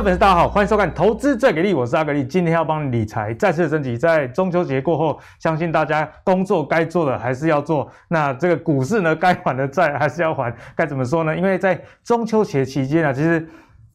[0.00, 3.98] 位粉丝大家好，欢迎收看《投资最给力》，我是阿格力，今天要帮理财再次升级。
[3.98, 11.36] 在中秋节过后，相信大家工作该做的还是要做，那这个股市呢，该还的债还是要还，该怎么说呢？
[11.36, 13.46] 因为在中秋节期间啊，其实。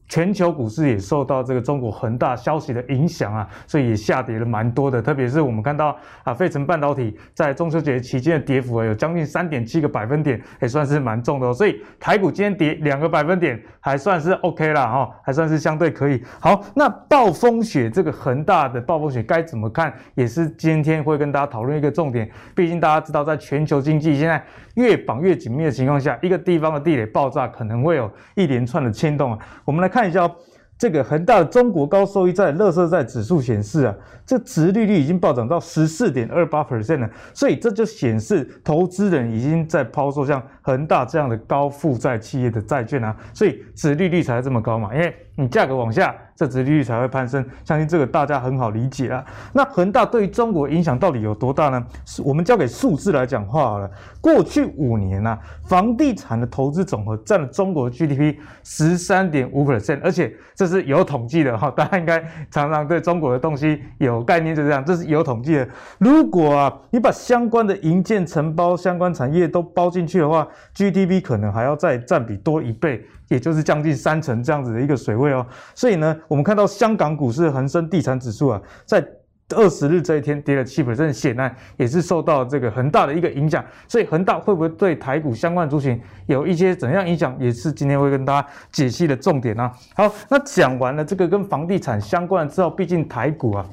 [0.08, 5.02] 全球股市也受到这个中国恒大消息的影响啊，所以也下跌了蛮多的。
[5.02, 11.54] 特别是我们看到啊，费城半导体在中秋节期间的跌幅，有将近三点七个百分点，也算是蛮重的哦。
[11.54, 16.24] 所以台股今天跌两个百分点，还算是 OK 啦哈，还算是相对可以。
[16.40, 22.30] 好，那暴风雪这个恒大的暴风雪该怎么看，也是今天会跟大家讨论一个重点。
[22.54, 24.44] 毕竟大家知道，在全球经济现在
[24.76, 29.40] 越绑越紧密的情况下，一个地方的地雷爆炸，可能会有一连串的牵动啊。
[29.66, 29.95] 我们来。
[29.95, 30.30] 看一下
[30.77, 33.95] 这个恒大的中国高收益债、乐色债指数显示啊，
[34.26, 46.16] 这殖利率已经暴涨到十四点二八 percent 了，所以这就显示投资人已经在抛售像恒大这样的高负债企业的债券啊，所以殖利率才这么高嘛，因为你价格往下。
[46.38, 49.24] 这殖利率才会攀升，相信这个大家很好理解啊。
[49.54, 51.82] 那恒大对于中国影响到底有多大呢？
[52.26, 53.90] 我们交给数字来讲话好了。
[54.20, 61.72] 过去五年呐、啊，房地产的投资总和占了中国 GDP 十三点五 percent，而且这是有统计的哈。
[61.72, 62.20] 大家应该
[62.52, 65.66] 常常对中国的东西有概念，就这样，这是有统计的。
[66.00, 73.06] 如果啊，你把相关的营建承包相关产业都包进去的话，GDP 可能还要再占比多一倍。
[73.28, 79.06] 也就是将近三成这样子的一个水位哦，所以呢，我们看到香港股市恒生地产指数啊，在
[79.50, 83.63] 二十日这一天跌了七%，显然也是受到这个恒大的一个影响。
[83.88, 89.72] 所以恒大会不会对台股相关族群有一些怎样影响，也是今天会跟大家解析的重点啊。
[89.95, 93.66] 好，那讲完了这个跟房地产相关的之后，毕竟台股啊。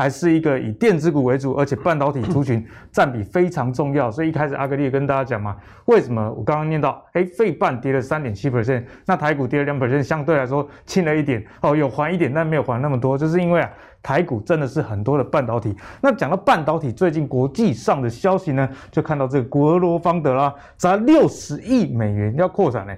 [0.00, 13.70] 还是一个以电子股为主，而且半导体族群占比非常重要，所以一开始阿格力也跟大家讲嘛，为什么我刚刚念到，哎，费半跌了三点七 percent，那台股跌了两 percent，相对来说轻了一点，哦，有还一点，但没有还那么多，就是因为啊，
[14.02, 15.76] 台股真的是很多的半导体。
[16.00, 22.96] 那讲到半导体，最近国际上的消息呢，就看到这个格罗方德啦，砸六十亿美元要扩产呢。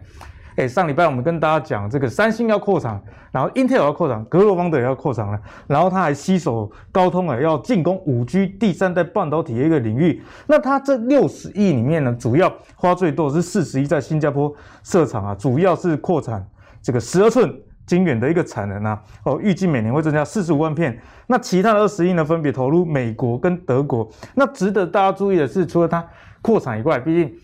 [0.57, 10.23] 哎，上礼拜我们跟大家讲，这个三星要扩厂，然后 Intel 要扩厂，格罗方德也要扩厂了，然后他还吸手高通啊，要进攻五 G 第三代半导体的一个领域。
[10.47, 16.47] 那他这六十亿里面呢，主要花最多是四十亿在新加坡设厂啊，主要是扩产
[16.83, 17.51] 这个十二寸
[17.87, 21.01] 晶圆的一个产能啊，哦，预计每年会增加四十五万片。
[21.29, 24.07] 那其他的二十亿呢，分别投入美国跟德国。
[24.35, 26.07] 那值得大家注意的是，除了它
[26.43, 27.35] 扩产以外，毕竟。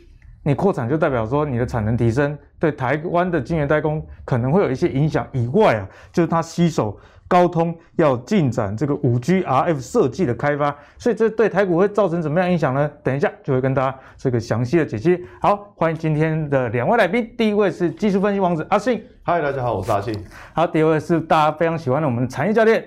[0.42, 5.26] 你扩产就代表说你的产能提升，对台湾的晶圆代工可能会有一些影响。
[5.32, 12.90] 以外啊，就是它吸手高通要进展这个五 G RF 设计的开发，所以这对台股会造成怎么样影响呢？
[13.02, 15.22] 等一下就会跟大家这个详细的解析。
[15.42, 20.14] 好，欢迎今天的两位来宾，第一位是技术分析王子阿信，嗨，大家好，我是阿信。
[20.54, 22.82] 好，第二位是大家非常喜欢的我们的产业教练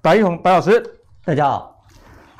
[0.00, 0.80] 白玉红白老师，
[1.24, 1.69] 大家好。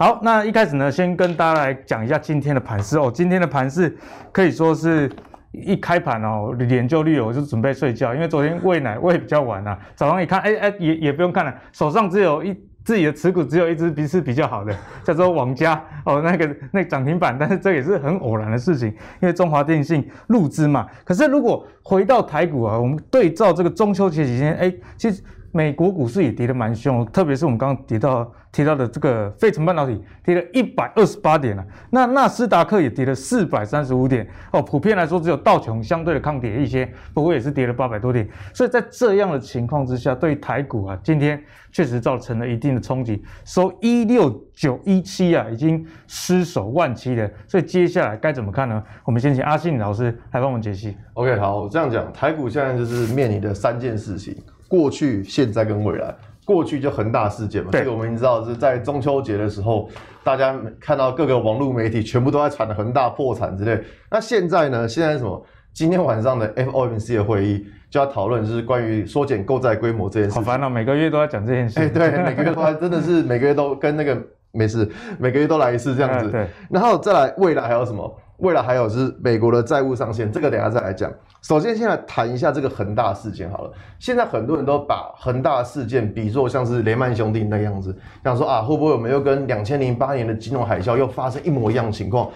[0.00, 3.12] 好，那一开始呢，先跟大家来讲一下今天的盘势哦。
[3.15, 3.94] 今天的盘势
[4.33, 5.12] 可以说是
[5.53, 9.78] 一开盘哦，脸就绿了，我就准备睡觉，因为昨天喂奶喂比较晚啊。
[9.94, 14.75] 早上一看，哎哎，也 也不用看了，手上只有一自己的持股只有一只比是比较好的，
[15.05, 18.89] 叫做王家哦，那个那涨停板，但是这也是很偶然的事情，
[19.21, 20.87] 因为中华电信入资嘛。
[21.05, 25.22] 可是如果回到台股啊，我们对照这个中秋节期间，哎，其实
[25.53, 28.33] 美国股市也跌得蛮凶，特别是我们刚刚提到。
[28.53, 34.60] 提到的这个费城半导体跌了一百二十八点了，那纳斯达克也跌了四百三十五点哦。
[34.60, 38.28] 普遍来说，只有道琼相对的抗跌一些，不过也是跌了八百多点。
[38.53, 41.41] 所以在这样的情况之下，对台股啊，今天
[41.71, 47.31] 确实造成了一定的冲击，收一六九一七啊，已经失守万七了。
[47.47, 48.83] 所以接下来该怎么看呢？
[49.05, 50.97] 我们先请阿信老师来帮我们解析。
[51.12, 54.37] OK，好，我这样讲，台股现在就是面临的三件事情：
[54.70, 56.14] 过去、现在跟未来。
[56.47, 59.89] 过去就恒大事件嘛，这个我们知道是在中秋节的时候，
[60.24, 63.80] 大家看到各个网络媒体全部都在传恒大破产之类。
[64.10, 64.89] 那现在呢？
[64.89, 65.45] 现在什么？
[65.72, 70.34] 今天晚上的 FOMC 的会议就要讨论，就是关于缩减购债规模这件事。
[70.34, 71.78] 好烦恼，每个月都要讲这件事。
[71.78, 74.21] 哎，对，每个月都真的是每个月都跟那个
[74.52, 74.88] 没事，
[75.18, 76.30] 每个月都来一次这样子。
[76.30, 78.20] 对，然后再来未来还有什么？
[78.38, 81.12] 未来还有是美国的债务上限，这个等一下再来讲。
[81.42, 83.72] 首先，先来谈一下这个恒大事件好了。
[83.98, 87.94] 现在很多人都把恒大事件比作像是雷曼兄弟那样子，
[88.24, 92.30] 想说啊，会不会我们又跟两千零八年的金融海啸又发生一模一样的情况？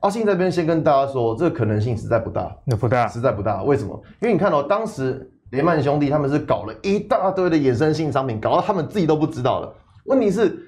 [0.00, 3.62] 阿信这边先跟大家说，这个可能性实在不大，那不大，实在不大。
[3.62, 4.02] 为什么？
[4.22, 9.70] 因为你看到、哦、当时雷曼兄弟他们是搞了一大堆的衍生性商品，搞到他们自己都不知道了。
[10.06, 10.58] 问题是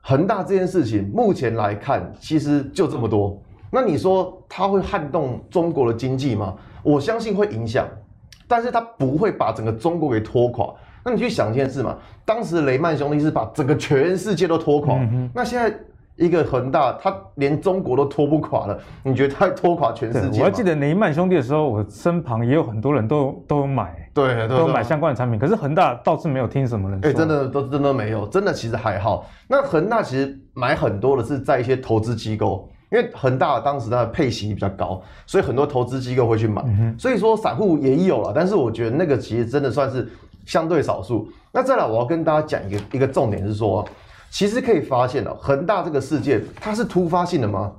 [0.00, 3.40] 恒大这件事情，目前来看其实就这么多。
[3.70, 6.54] 那你说它会撼动中国的经济吗？
[6.82, 7.86] 我相信会影响，
[8.48, 10.74] 但是它不会把整个中国给拖垮。
[11.04, 15.74] 那你去想一件事嘛，当时雷曼兄弟是把整个全世界都拖垮，嗯、那现在。
[16.16, 20.40] 一个恒大，他连中国都拖不垮了，你觉得他拖垮全世界？
[20.40, 25.38] 我还记得雷曼兄弟的时候，我身旁也有很多人都都有买，对，都有买相关的产品。
[25.38, 29.26] 可是恒大倒是没有听什么人说，哎、欸，真的都真的没有，真的其实还好。
[29.48, 36.62] 那恒大其实买很多的是在一些投资机构，因为恒大当时它的配息比较高，所以很多投资机构会去买。
[36.66, 40.08] 嗯、所以说散户也有了，但是我觉得那个其实真的算是
[40.44, 41.28] 相对少数。
[41.52, 43.86] 那再来，我要跟大家讲一个一个重点是说。
[44.32, 47.72] 其实可以发现哦，恒大这个事件它是突发性的吗？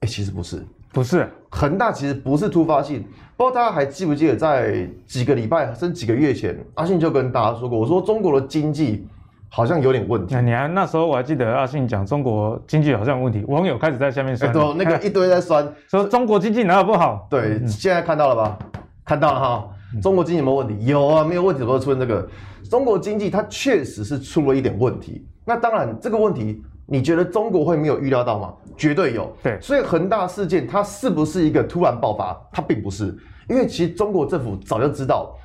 [0.00, 1.28] 哎，其实不是，不是。
[1.50, 3.02] 恒大其实不是突发性，
[3.36, 9.06] 不知道大家还记不记得，在几个礼拜甚至几个月前，阿信就跟大家说过，我说中国的经济
[9.48, 10.34] 好像有点问题。
[10.34, 17.26] 那你还那时候我还记得阿信讲中国经济好像有问题，网友开始在下面酸，对， 那个一堆在酸，说中国经济哪有不好？
[17.30, 18.58] 对，嗯、现在看到了吧？
[19.06, 19.68] 看到了哈，
[20.02, 20.84] 中国经济有没有问题？
[20.84, 22.28] 有啊，没有问题怎么会出现这个？
[22.68, 25.26] 中国经济它确实是出了一点问题。
[25.46, 28.54] 那当然，这个问题你觉得中国会没有预料到吗？
[28.78, 29.30] 绝对有。
[29.42, 32.34] 对，所以恒大事件它是不是一个突然爆发？
[32.50, 33.14] 它并不是，
[33.46, 35.36] 因为其实中国政府早就知道。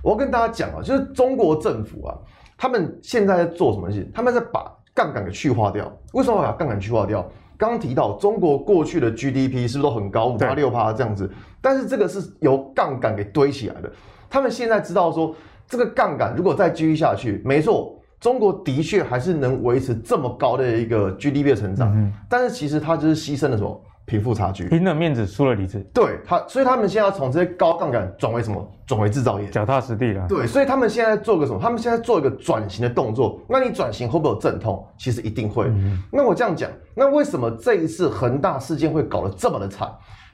[0.00, 2.14] 我要跟大家讲啊，就是中国政府啊，
[2.56, 4.08] 他们现在在做什么事？
[4.14, 4.64] 他们在把
[4.94, 5.92] 杠杆给去化掉。
[6.12, 7.28] 为什么要把杠杆去化掉？
[7.56, 11.30] 刚刚提到中国过去的 GDP 是不是都很高，五趴六趴这样子？
[11.60, 13.90] 但是这个是由杠杆给堆起来的。
[14.28, 15.34] 他们现在知道说，
[15.68, 17.96] 这个杠杆如果再继续下去，没错。
[18.22, 25.84] 中国的确还是能维持这么高的一个 GDP 的成长，嗯、但是其实它就是牺牲了什么贫富差距，拼了面子输了里子。
[25.92, 28.64] 对它，所以他们现在要从这些高杠杆转为什么？
[28.86, 30.24] 转为制造业，脚踏实地了。
[30.28, 31.58] 对，所以他们现在做个什么？
[31.60, 33.40] 他们现在做一个转型的动作。
[33.48, 34.86] 那你转型会不会有阵痛？
[34.96, 35.64] 其实一定会。
[35.66, 39.90] 嗯、那我这样讲，那为什么这一次恒大事件会搞得这么的惨？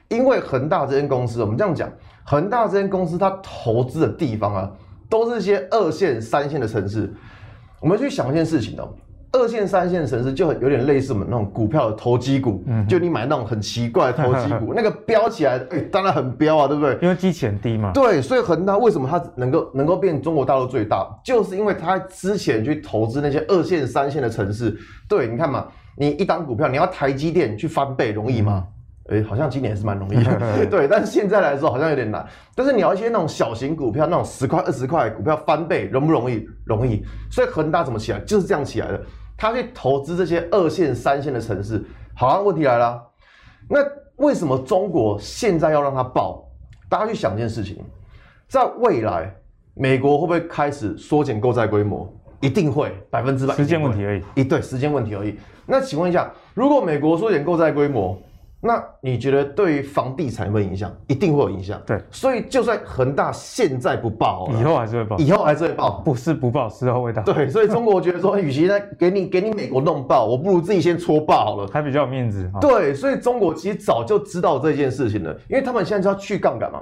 [0.09, 1.89] 因为恒大这间公司，我们这样讲，
[2.23, 4.71] 恒大这间公司它投资的地方啊，
[5.09, 7.11] 都是一些二线、三线的城市。
[7.79, 8.89] 我们去想一件事情哦，
[9.31, 16.97] 二线、三线城市就很有点类似我们那种股票的投机股，嗯，就你买那种很奇怪的投机股， 那个飙起来，哎、欸，当然很飙啊，对不对？
[17.01, 17.91] 因为基期很低嘛。
[17.93, 24.75] 对，所以恒大为什么它能够能够变中国大陆最大，就是因为它之前去投资那些二线、三线的城市。
[25.07, 28.63] 对，你看嘛，你一档股票，你要台积电去翻倍容易吗？
[28.65, 28.73] 嗯
[29.09, 30.87] 哎、欸，好像今年是蛮容易的， 对。
[30.87, 32.25] 但是现在来说好像有点难。
[32.55, 36.47] 但是你要一些那种小型股票，那种十块、二十块股票翻倍，容不容易？
[36.63, 37.03] 容易。
[37.31, 38.19] 所以恒大怎么起来？
[38.19, 39.01] 就是这样起来的。
[39.35, 41.83] 他去投资这些二线、三线的城市。
[42.15, 43.01] 好啊，问题来了。
[43.69, 43.79] 那
[44.17, 46.45] 为什么中国现在要让它爆？
[46.89, 47.77] 大家去想一件事情，
[48.47, 49.33] 在未来，
[49.73, 52.11] 美国会不会开始缩减购债规模？
[52.41, 53.53] 一定会，百分之百。
[53.55, 54.23] 时间问题而已。
[54.35, 55.37] 一对，时间问题而已。
[55.65, 58.17] 那请问一下，如果美国缩减购债规模？
[58.61, 60.91] 那你觉得对于房地产有没有影响？
[61.07, 61.81] 一定会有影响。
[61.85, 65.17] 对，所以就算恒大现在不爆，以后还是会爆。
[65.17, 67.23] 以后还是会爆，不是不爆，时候未到。
[67.23, 72.51] 对，所以中国觉得说，与其在给你给你美国弄爆，我不如自己先戳爆好了，还比较有面子。
[72.59, 76.81] 对，所以中国其实早就知道这件事情了，因为他们现在就要去杠杆嘛。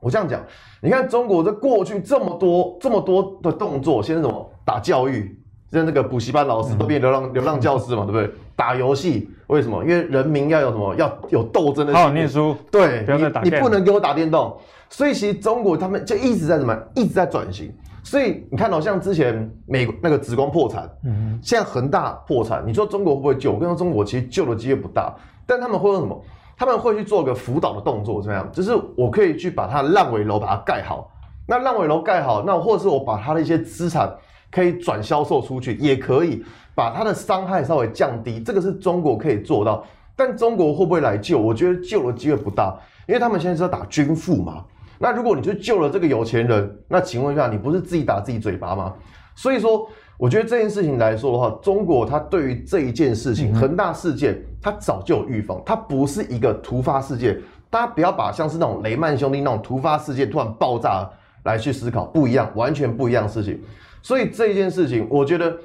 [0.00, 0.40] 我这样讲，
[0.82, 5.34] 你看中国这过去这么多这么多的动作，先是什么打教育。
[5.70, 8.30] 像那个补习班老师都变流浪、嗯、流浪教师嘛，对不对？
[8.56, 9.82] 打游戏为什么？
[9.82, 10.94] 因为人民要有什么？
[10.94, 11.92] 要有斗争的。
[11.92, 12.56] 好好念书。
[12.70, 14.56] 对，不要再打你，你不能给我打电动。
[14.88, 16.78] 所以其实中国他们就一直在什么？
[16.94, 17.72] 一直在转型。
[18.04, 23.52] 所以你看到、喔、像之前美国那个紫光破产，嗯，现在恒大破产，你说中国会不会救？
[23.52, 25.14] 我跟你说，中国其实救的机会不大。
[25.46, 26.18] 但他们会用什么？
[26.56, 28.48] 他们会去做个辅导的动作，怎么样？
[28.52, 31.10] 就是我可以去把它烂尾楼把它盖好。
[31.46, 34.14] 那烂尾楼盖好，那或者是我把它的一些资产。
[34.50, 36.42] 可以转销售出去，也可以
[36.78, 39.84] 把它的伤害稍微降低，这个是中国可以做到。
[40.14, 41.36] 但中国会不会来救？
[41.36, 42.72] 我觉得救的机会不大，
[43.08, 44.64] 因为他们现在是要打军富嘛。
[44.96, 48.94] 那如果你去救了这个有钱人，那请问一下，你不是自己打自己嘴巴吗？
[49.34, 57.36] 所以说，我觉得这件事情来说的话，中国它对于这一件事情，恒大事件，它早就有预防，它不是一个突发事件。
[57.70, 61.10] 大家不要把像是那种雷曼兄弟那种突发事件突然爆炸
[61.42, 63.60] 来去思考，不一样，完全不一样的事情。
[64.00, 65.56] 所以这一件事情，我觉得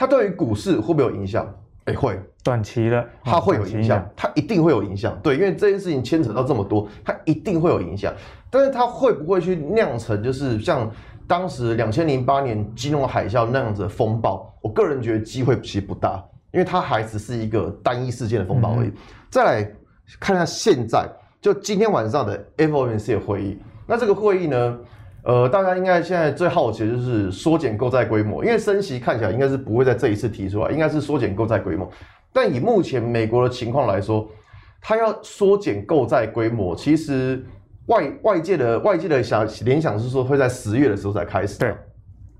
[0.00, 1.46] 它对于股市会不会有影响？
[1.84, 5.14] 哎，会，短期的它会有影响，它一定会有影响。
[5.22, 8.10] 对，因为这件事情牵扯到这么多，它一定会有影响。
[8.48, 10.90] 但是它会不会去酿成就是像
[11.26, 14.50] 当时两千零八年金融海啸那样子的风暴？
[14.62, 18.88] 我个人觉得机会其实不大，因为它还只是一个单一事件的风暴而已。
[18.88, 18.94] 嗯、
[19.28, 19.70] 再来
[20.18, 21.06] 看一下现在，
[21.42, 24.78] 就今天晚上的 FOMC 的会议，那这个会议呢？
[25.22, 31.88] 呃，大家应该现在最好奇的就是缩减购债规模，因为升息看起来应该是不会在这一次提出来，应该是缩减购债规模。
[32.32, 34.26] 但以目前美国的情况来说，
[34.80, 37.44] 它要缩减购债规模，其实
[37.86, 41.58] 外外界的外界的想联想是说会在十月的时候才开始。
[41.58, 41.74] 对，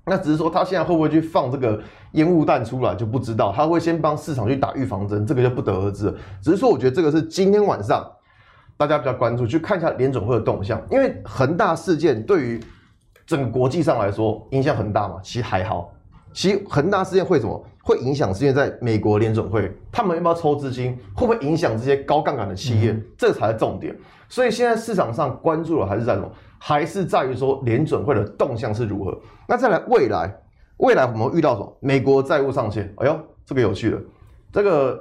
[0.05, 1.79] 那只是说他现在会不会去放这个
[2.13, 6.15] 烟雾弹出来就不知道，他会先帮市场去打预防针，这个就不得而知了。
[6.41, 8.09] 只是说，我觉得这个是今天晚上
[8.81, 12.59] 大家比较关注，去看一下联准会的动向，因为恒大事件对于
[13.27, 15.93] 整个国际上来说影响很大嘛，其实还好。
[16.33, 17.63] 其实恒大事件会什么？
[17.83, 22.91] 会影响是因为在美国联准会，他们要不要抽资金，会不会影响这些高杠杆的企业？
[22.91, 23.95] 嗯、这才是重点。
[24.27, 26.27] 所以现在市场上关注的还是在什么？
[26.57, 29.15] 还是在于说联准会的动向是如何？
[29.47, 30.35] 那再来未来，
[30.77, 31.77] 未来我们会遇到什么？
[31.81, 32.91] 美国债务上限。
[32.97, 34.01] 哎呦，这个有趣了。
[34.51, 34.99] 这个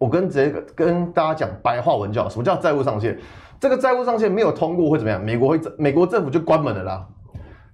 [0.00, 3.16] 我跟直接跟大家讲白话文叫什么叫债务上限？
[3.60, 5.22] 这个债务上限没有通过会怎么样？
[5.22, 7.06] 美国会美国政府就关门了啦。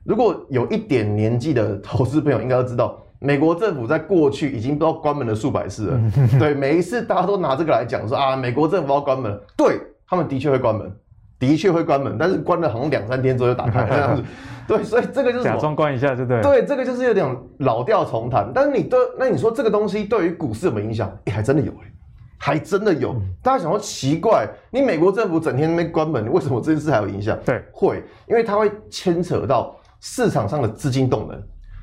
[0.02, 3.00] 如果有一点年纪的投资朋友应该都知道。
[3.18, 6.00] 美国政府在过去已经都要关门了数百次了，
[6.38, 10.92] 对，每一次大家都拿这个来讲说啊，美国政府要关门，对，他们的确会关门，
[11.38, 14.22] 的确会关门，但是关了好像两三天之后就打开这样子，
[14.68, 16.42] 对，所以这个就是假装关一下，对不对？
[16.42, 17.26] 对，这个就是有点
[17.60, 18.52] 老调重弹。
[18.54, 21.10] 但是你对，那你说这个东西对于股市有没有影响？
[21.24, 21.90] 哎，还真的有哎，
[22.38, 23.14] 还真的有。
[23.42, 27.38] 大家想说奇怪，你美国政府整天在那边关门，为什么这件事还有影响？
[27.44, 31.42] 对，会，因为它会牵扯到市场上的资金动能。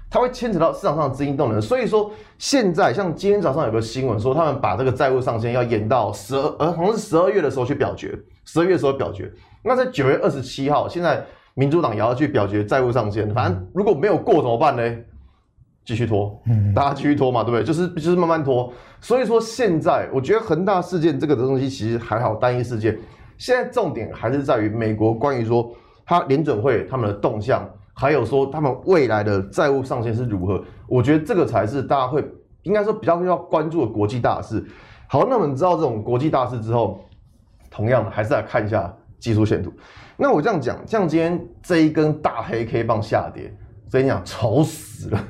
[0.10, 9.32] 它会牵扯到市场上的资金动能，所以说现在像今天早上有个新闻说，他们把这个债务上限要延到十二，呃，好像是十二月的时候去表决，十二月的时候表决。
[9.64, 14.84] 那在九月二十七号，现在民主党也要去表决债务上限，反正如果没有过怎么办呢？
[15.86, 16.42] 继续拖，
[16.74, 17.64] 大家继续拖嘛，对不对？
[17.64, 18.72] 就是就是慢慢拖。
[19.02, 22.98] 所以说现在我觉得恒大事件这个东西其实还好，单一事件。
[23.38, 25.72] 现在重点还是在于美国关于说
[26.06, 27.68] 它联准会他们的动向。
[27.96, 30.64] 还有说他们未来的债务上限是如何？
[30.88, 32.28] 我觉得这个才是大家会
[32.64, 34.66] 应该说比较要关注的国际大事。
[35.08, 37.00] 好，那我们知道这种国际大事之后，
[37.70, 39.72] 同样的还是来看一下技术线图。
[40.18, 43.56] 那我这样讲，像今天这一根大黑 K 棒下跌，
[43.88, 45.24] 所以你讲丑死了，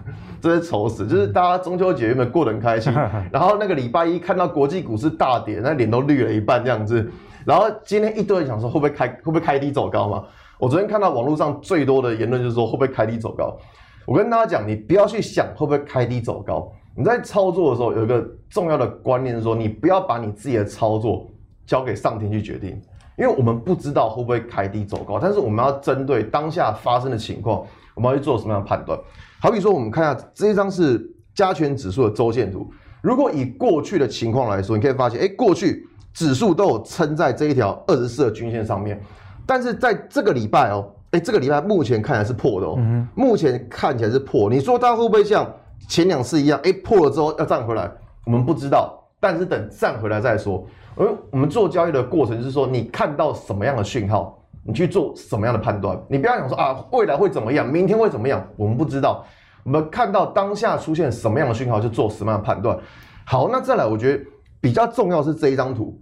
[0.43, 2.91] 真是愁死，就是大家中秋节原本过得很开心，
[3.31, 7.09] 然后那个礼拜一看到国际股市大跌，那脸都绿了一半这样子，
[7.45, 10.25] 然后今天一堆人想说会不会开会不会开低走高嘛？
[10.59, 13.57] 我昨天看到网络上最多的言论就是说会不会开低走高？
[14.05, 16.69] 我跟大家讲，你不要去想会不会开低走高。
[16.93, 21.25] 你在操作的时候有一个重要的观念是说，你不要把你自己的操作
[21.65, 22.69] 交给上天去决定，
[23.17, 28.99] 因为我们不知道会不会开低走高，但是我们要针对当下发生的情况，我们要去做什么样的判断？
[29.43, 32.65] 好比说，我们看一下这一张是加权指数的周线图。
[33.01, 38.97] 如果以过去的情况来说，你可以发现，哎，过去指数都有撑在这一条二十四的均线上面。
[39.45, 44.49] 但是在这个礼拜哦，哎，这个礼拜目前看起来是破的哦，嗯、目前看起来是破。
[44.49, 45.45] 你说它会不会像
[45.89, 47.91] 前两次一样，哎，破了之后要站回来？
[48.25, 50.65] 我们不知道，但是等站回来再说。
[50.95, 55.99] 而我们做交易的过程就是说，你看到什么样的讯号，你去做什么样的判断。
[56.09, 59.25] 你不要想说啊，未来会怎么样，明天会怎么样，我们不知道。
[59.63, 62.77] 我们看到当下出现什么样的讯号，就做什么样的判断。
[63.25, 64.23] 好，那再来，我觉得
[64.59, 65.99] 比较重要是这一张图。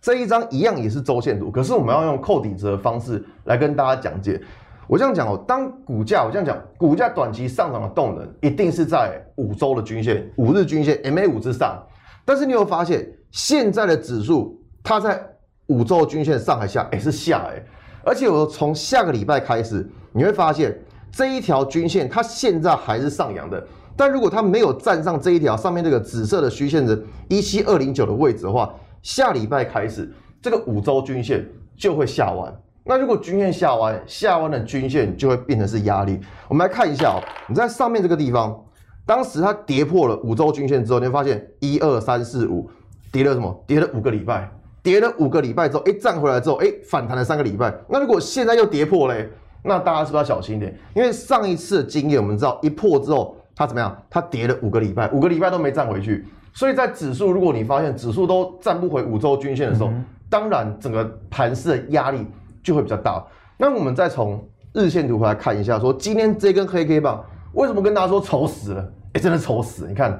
[0.00, 4.40] 这一张一样也是周线图，可是我们要用扣底值的方式来跟大家讲解。
[4.86, 11.82] 我这样讲哦，当股价我这样讲，股价短期上涨的动能一定是在五周的均线、五日均线 MA 五之上。
[12.24, 15.20] 但是你有发现，现在的指数它在
[15.68, 16.86] 五周均线上还下？
[16.92, 17.62] 哎，是下哎。
[18.04, 20.78] 而且我从下个礼拜开始，你会发现
[21.10, 23.66] 这一条均线它现在还是上扬的。
[23.96, 26.96] 但如果它没有站上这一条上面这个紫色的虚线的
[27.28, 28.72] 一七二零九的位置的话，
[29.02, 31.44] 下礼拜开始，这个五周均线
[31.76, 32.54] 就会下弯。
[32.84, 36.18] 那如果均线下弯，下弯的均线就会变成是压力。
[36.48, 38.58] 我们来看一下哦，你在上面这个地方，
[39.04, 42.70] 当时它跌破了五周均线之后，你会发现一二三四五
[43.12, 43.64] 跌了什么？
[43.66, 44.48] 跌了五个礼拜，
[44.88, 47.70] 跌了五个礼拜之后，哎，站回来之后，哎，反弹了三个礼拜。
[47.90, 49.28] 那如果现在又跌破嘞，
[49.62, 50.74] 那大家是不是要小心一点？
[50.96, 53.94] 因为上一次的经验，我们知道一破之后，它怎么样？
[54.08, 56.24] 它跌了五个礼拜，五个礼拜都没站回去。
[56.54, 59.90] 所以在指数，如果你发现指数都站不回五周均线的时候，
[60.30, 62.26] 当然整个盘势的压力
[62.62, 63.22] 就会比较大。
[63.58, 64.42] 那我们再从
[64.72, 68.92] 日线图回来看一下，说今天这根黑 K 棒为什么跟大家说丑死了？
[69.12, 69.86] 哎，真的丑死！
[69.86, 70.18] 你看，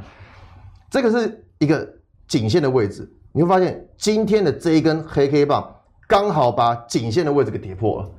[0.90, 1.88] 这个是一个
[2.26, 5.74] 颈线的位置，你会发现今天的这一根黑 K 棒
[6.06, 8.10] 刚好把颈线的位置给跌破了。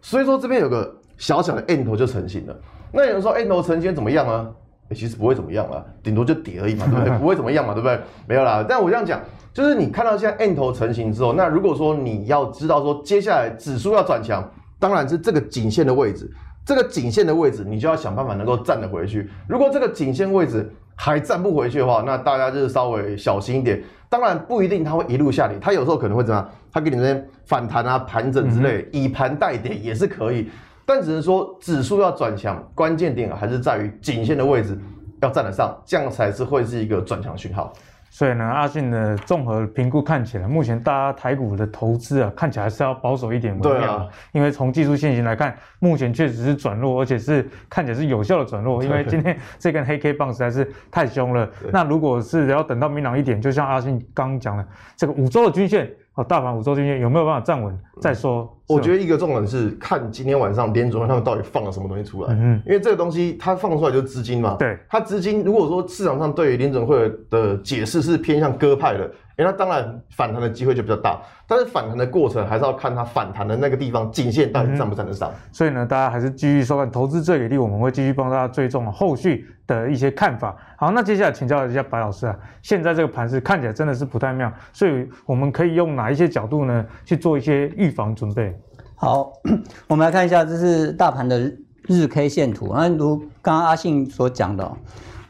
[0.00, 2.56] 所以说这边有个小小的 N 头就成型了。
[2.92, 4.48] 那有人说 N 头成型怎么样呢？
[4.90, 7.16] 欸、其实不会怎么样了，顶多就跌而已嘛，对不对？
[7.20, 8.00] 不会怎么样嘛，对不对？
[8.26, 8.64] 没有啦。
[8.66, 9.20] 但我这样讲，
[9.52, 16.32] 就是你看到现在 N 头成型之后，那如果说你要知道说接下来指数要转强，当然是这个颈线的位置，
[16.64, 19.28] 这个颈线的位置，你就要想办法能够站得回去。
[19.46, 23.80] 如果这个颈线位置还站不回去的话，那大家就是稍微小心一点。
[24.08, 26.50] 当然不一定它会一路下跌，它有时候可能会怎么样？
[26.72, 30.50] 它给你那边反弹啊、盘整之类，以盘带跌也是可以。
[30.84, 34.76] 但只能说指数要转强，关键点还是在于颈线的位置
[35.22, 37.72] 要站得上，这样才是会是一个转强讯号。
[38.10, 43.96] 所以呢，阿信的综合评估看起来，目前大家台股的投资啊，看起来还是要保守一点为妙。
[43.96, 48.82] 啊、因为从技术线型来看，目前确实是转弱，而且是看起来是有效的转弱。
[48.82, 51.48] 因为今天这根黑 K 棒实在是太凶了。
[51.72, 55.90] 那如果是要等到明朗一点，就像阿信刚刚讲的，这个五周的均线。
[56.18, 58.52] 哦，大盘五周均线有没有办法站稳再说？
[58.66, 62.34] 我觉得一个重点是看今天晚上联准会他们到底放了什么东西出来。
[62.34, 64.56] 嗯，因为这个东西它放出来就是资金嘛。
[64.58, 69.08] 对，它资金如果说市场上对于联准会的解释是偏向鸽派的。
[69.38, 75.30] 因为它当然反弹的机会就比较大，但是反弹的过程还是要看它反弹的那个地方颈线到底站不站得上。
[75.30, 80.56] 嗯、所以呢，大家还是继续收看《投资最给力》，我们会继续帮大家追踪后续的一些看法。
[80.76, 88.52] 好，那接下来请教一下白老师啊，现在这个盘势看起来真的是不太妙，所以我们可以用哪一些角度呢去做一些预防准备？
[88.96, 89.32] 好，
[89.86, 91.38] 我们来看一下，这是大盘的
[91.86, 92.72] 日 K 线图。
[92.74, 94.68] 那如刚刚阿信所讲的，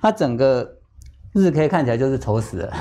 [0.01, 0.78] 它整个。
[1.41, 2.73] 日 K 看起来就是丑死了，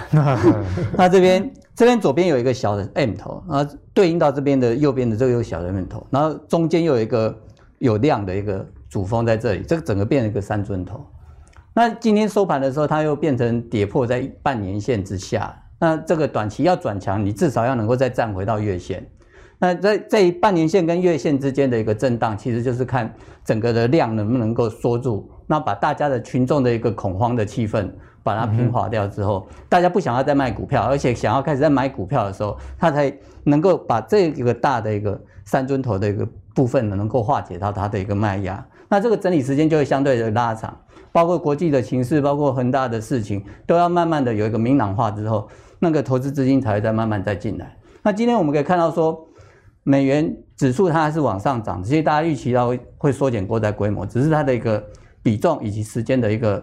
[0.97, 7.35] 那这边这边左边有一个小的 M 头，然后对应到这边的右边的这个有小的 M 头，然后中间又有一个
[7.79, 11.05] 有量的一个主峰在这里，这个整个变成一个三尊头。
[11.73, 15.55] 那今天收盘的时候，它又变成跌破在半年线之下。
[15.79, 19.07] 那这个短期要转强，你至少要能够再站回到月线。
[19.59, 23.13] 那在在半年线跟月线之间的一个震荡，其实就是看
[23.45, 27.87] 整个的量能不能够缩住，那把大家的群众的一个恐慌的气氛。
[28.27, 33.11] 把它平滑掉之后，大家不想要再卖股票，而且想要开始在买股票的时候，它才
[33.45, 38.67] 能够把这个大的一个三尊头的一个部分呢，能够化解到它的一个卖压。
[38.89, 40.77] 那这个整理时间就会相对的拉长，
[41.13, 45.47] 包括国际的情势，包括恒大的事情，都要慢慢的有一个明朗化之后，
[45.79, 47.77] 那个投资资金才会再慢慢再进来。
[48.03, 49.25] 那今天我们可以看到说，
[49.83, 54.83] 美元指数它还是往上涨，其实大家预期到会缩减国债规模，只是它的一个
[55.23, 56.61] 比重以及时间的一个。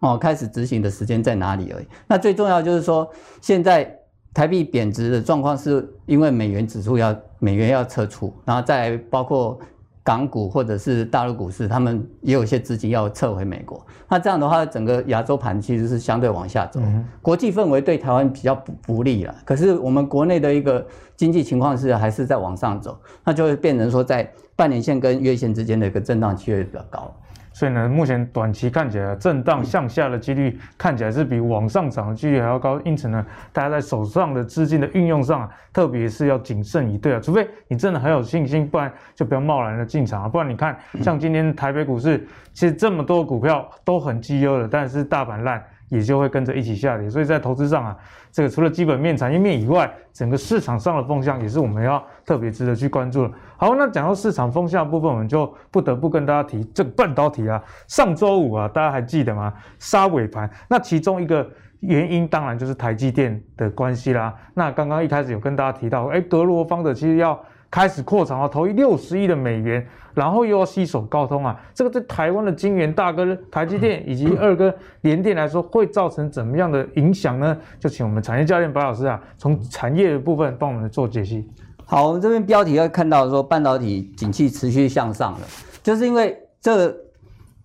[0.00, 1.86] 哦，开始执行的时间在哪里而已。
[2.06, 3.08] 那最重要就是说，
[3.40, 3.98] 现在
[4.34, 9.58] 台币贬值的状况是因为美元指数要美元要撤出，然后再包括
[10.04, 13.84] 港股或者是大陆股市，他们也有一些资金要撤回美国。
[14.08, 16.80] 那这样的话，整个亚洲盘其实是相对往下走，
[17.22, 19.34] 国际氛围对台湾比较不不利了。
[19.44, 27.12] 可是我们国内的一个经济情况是还是在往上走，那就会变成说在半年线跟月线之间的一个震荡区会比较高。
[27.56, 40.28] 所以呢，目前短期看起来震荡向下的几率看起来是比往上涨的几率还要高，因此呢，大家在手上的资金的运用上啊，特别是要谨慎以对啊，除非你真的很有信心，不然就不要贸然的进场啊。
[40.28, 45.64] 不然你看，像今天台北股市，其实这么多股票都很绩优的，但是大盘烂。
[45.88, 47.96] 也就会跟着一起下跌，所以在投资上啊，
[48.32, 53.32] 这个除了基本面、产业面以外，整个市场上的风向也是我们要特别值得去关注的。
[53.56, 57.62] 好，那讲到市场风向的部分，我们就不得不跟大家提这个半导体啊。
[57.86, 59.52] 上周五啊，大家还记得吗？
[59.78, 61.48] 杀尾盘，那其中一个
[61.80, 64.34] 原因当然就是台积电的关系啦。
[64.54, 67.40] 那刚刚一开始有跟大家提到，哎，德罗方的其实要。
[67.70, 77.56] 开始扩产啊，投一六十亿的美元，然后又要携手高通啊，这个对台湾的晶圆大哥台积电以及二哥联电来说，会造成怎么样的影响呢？
[77.78, 81.46] 就请我们产业教练白老师啊，从产业的部分帮我们做解析。
[81.84, 85.40] 好，我们这边标题要看到说半导体景气持续向上了，
[85.82, 86.94] 就是因为这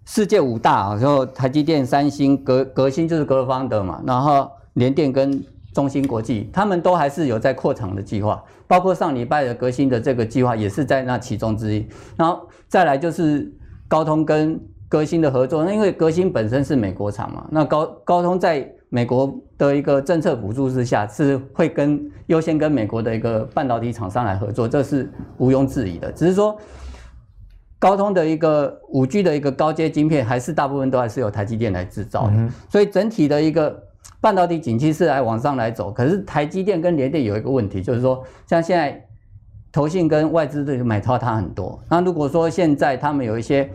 [0.05, 5.41] 世界五大啊，然后台积电、三星、革革新就是格罗方德嘛，然后联电跟。
[5.73, 11.88] 中芯国际，他们都还是有在扩厂的计划，包括上礼拜的革新的这个计划也是在那其中之一。
[12.17, 13.49] 然后再来就是
[13.88, 26.12] 高通跟革新的合作，那因为革新本身是美国厂嘛，那高高通在美国的一个政策补助之下，是会跟优先跟美国的一个半导体厂商来合作，这是毋庸置疑的。
[26.12, 26.57] 只是说
[27.79, 33.81] 高通的一个五 G 的一个高阶晶片，还是大部分都还是由台积电来制造的，嗯、所以整体的一个。
[34.21, 39.03] 半导体景气是来往上来走，可是台积电跟联电有一个问题，就是说，像现在
[39.71, 41.84] 投信跟外资的买超它很多。
[41.89, 43.67] 那如果说现在他们有一些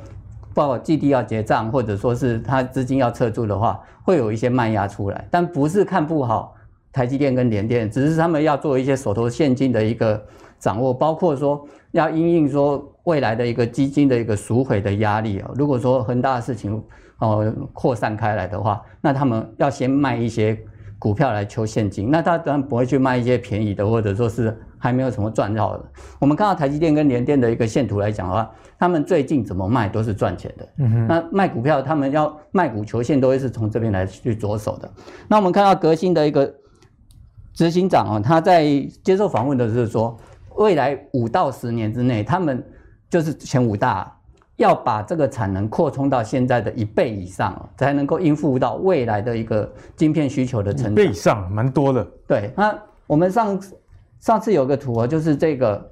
[0.54, 5.26] 包括季底要结账，或者说是它资金要撤出的话，会有一些卖压出来。
[5.32, 6.54] 但不是看不好
[6.92, 10.24] 台积电跟联电，只是他们要做一些手头现金的一个
[10.61, 15.50] 掌握，包括说要因应说未来的一个基金的一个赎回的压力啊。
[15.56, 16.80] 如果说很大的事情。
[17.18, 20.59] 哦，扩散开来的话，那他们要先卖一些
[20.98, 25.85] 股票来求现金，那他当然不会去卖一些便宜的，或者说是还没有什么赚到的。
[26.18, 30.68] 我们看到台积电跟联电的一个线图来讲的话，他们最近怎么卖都是赚钱的。
[30.79, 31.07] 嗯哼。
[31.07, 34.90] 那卖股票，他们要卖股求现，都会是从这边来去着手的。
[35.26, 36.55] 那我们看到革新的一个
[37.55, 38.64] 执行长啊，他在
[39.02, 40.18] 接受访问的时候说，
[40.57, 42.62] 未来五到十年之内，他们
[43.09, 44.12] 就是前五大。
[44.57, 50.92] 要把这个产能扩充到现在的一倍以上，才能够应付到未来的一个晶片需求的成长。
[50.92, 52.07] 一倍以上，蛮多的。
[52.27, 53.61] 对，那我们上
[54.19, 55.90] 上次有个图啊，就是这个，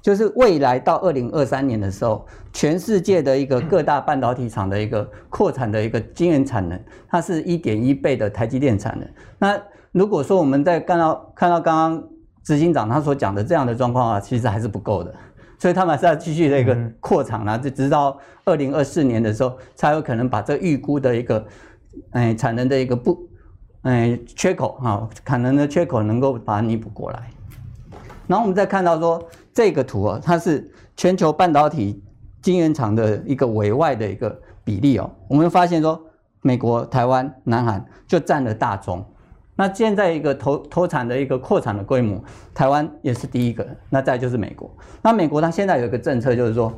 [0.00, 9.06] 就是未来到二零二三年的时候，全世界的一个各大半导体厂的一个扩产的一个晶圆产能，它是一点一倍的台积电产能。
[9.38, 9.60] 那
[9.92, 12.08] 如果说我们在看到看到刚刚
[12.42, 15.14] 执行长他所讲的这样的状况啊，其实还是不够的。
[15.62, 21.46] 所以他们还是要继续的一个扩厂呢，就直到二零二四年的时候，才有可能把这预估的一个，
[22.10, 23.28] 哎，产能的一个不，
[23.82, 27.30] 哎，缺口哈，产能的缺口能够把它弥补过来。
[28.26, 32.02] 然后我们再看到说这个图啊，它是全球半导体
[32.40, 36.04] 晶圆厂的一个委外的一个比例哦，我们发现说
[36.40, 39.06] 美国、台湾、南韩就占了大宗。
[39.54, 42.22] 那现在一个投投产的一个扩产的规模，
[42.54, 44.70] 台湾也是第一个，那再就是美国。
[45.02, 46.72] 那美国它现在有一个政策，就是说，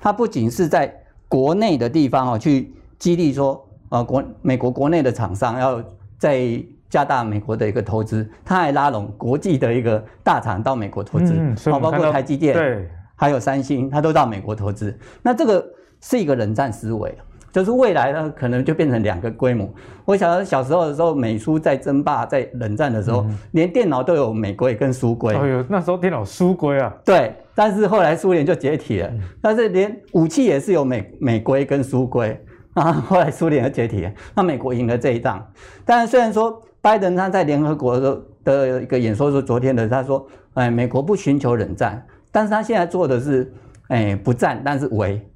[0.00, 0.92] 它不仅是在
[1.28, 5.82] 国内的地方哦，去激励说，呃，国美国国内的厂商要
[6.18, 6.42] 再
[6.90, 14.96] 加大美国的一个投资，它还拉拢国际的一个大厂到美国投资，嗯，包括台积电，对，还有三星，它都到美国投资。
[15.22, 15.64] 那这个
[16.00, 17.16] 是一个冷战思维。
[17.56, 19.66] 就是未来呢，可能就变成两个规模。
[20.04, 25.34] 我小小时候的时候，美苏在争霸，在冷战的时候，嗯、连电脑都有美规跟苏规。
[25.34, 26.94] 哎呦，那时候电脑苏规啊。
[27.02, 29.08] 对，但是后来苏联就解体了。
[29.08, 32.38] 嗯、但是连武器也是有美美规跟苏规
[32.74, 32.92] 啊。
[32.92, 35.42] 后来苏联就解体了，那美国赢了这一仗。
[35.86, 43.50] 但是虽然说拜登他在联合国的的一个演说是昨天的，他说，哎，美国不寻求冷战，但是他现在做的是，
[43.88, 45.26] 哎，不战，但是围。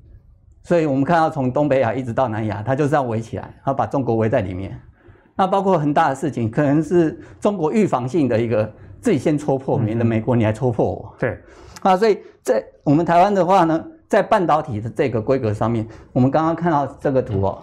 [0.62, 4.79] 所以我们看到从东北亚一直到南亚，它就是要围起来，然后把中国围在里面。
[5.35, 8.70] 那包括很大的事情，可能是中国预防性的一个
[9.01, 11.14] 自己先戳破，免得美国你来戳破我。
[11.18, 11.38] 对，
[11.81, 17.59] 啊，所以在我们台湾的话呢，在半导体的这个规格上面，我们刚刚看到这个图哦，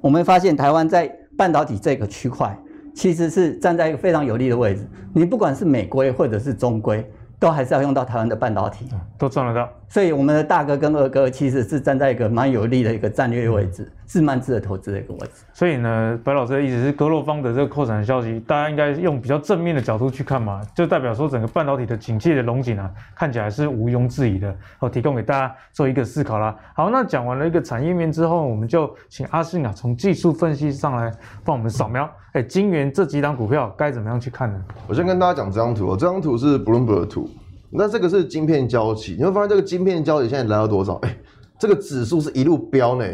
[0.00, 2.58] 我们发现台湾在半导体这个区块
[2.94, 4.88] 其实是站在一个非常有利的位置。
[5.12, 7.06] 你不管是美规或者是中规。
[7.36, 9.68] 都还是要用到台湾的半导体，都赚得到。
[9.94, 15.44] 所以我们的大哥跟二哥其实是站在一个蛮有利的一个战略位置，是蛮值得投资的一个位置。
[15.52, 24.52] 所以呢，白老师的意思是，格罗方的这个扩产消息，大家应该用比较正面的角度去看嘛，就代表说整个半导体的景气的龙井啊，看起来是毋庸置疑的。
[24.80, 26.56] 我，提供给大家做一个思考啦。
[26.74, 31.08] 好，那讲完了一个产业面之后，我们就请阿信啊，从技术分析上来
[31.44, 32.10] 帮我们扫描。
[32.32, 34.60] 哎，晶圆这几档股票该怎么样去看呢？
[34.88, 37.30] 我先跟大家讲这张图哦，这张图是 Bloomberg 的图。
[37.76, 40.94] 那这个是晶片交期，你会发现这个晶片交期现在来到多少？
[41.02, 41.16] 哎，
[41.58, 43.04] 这个指数是一路飙呢。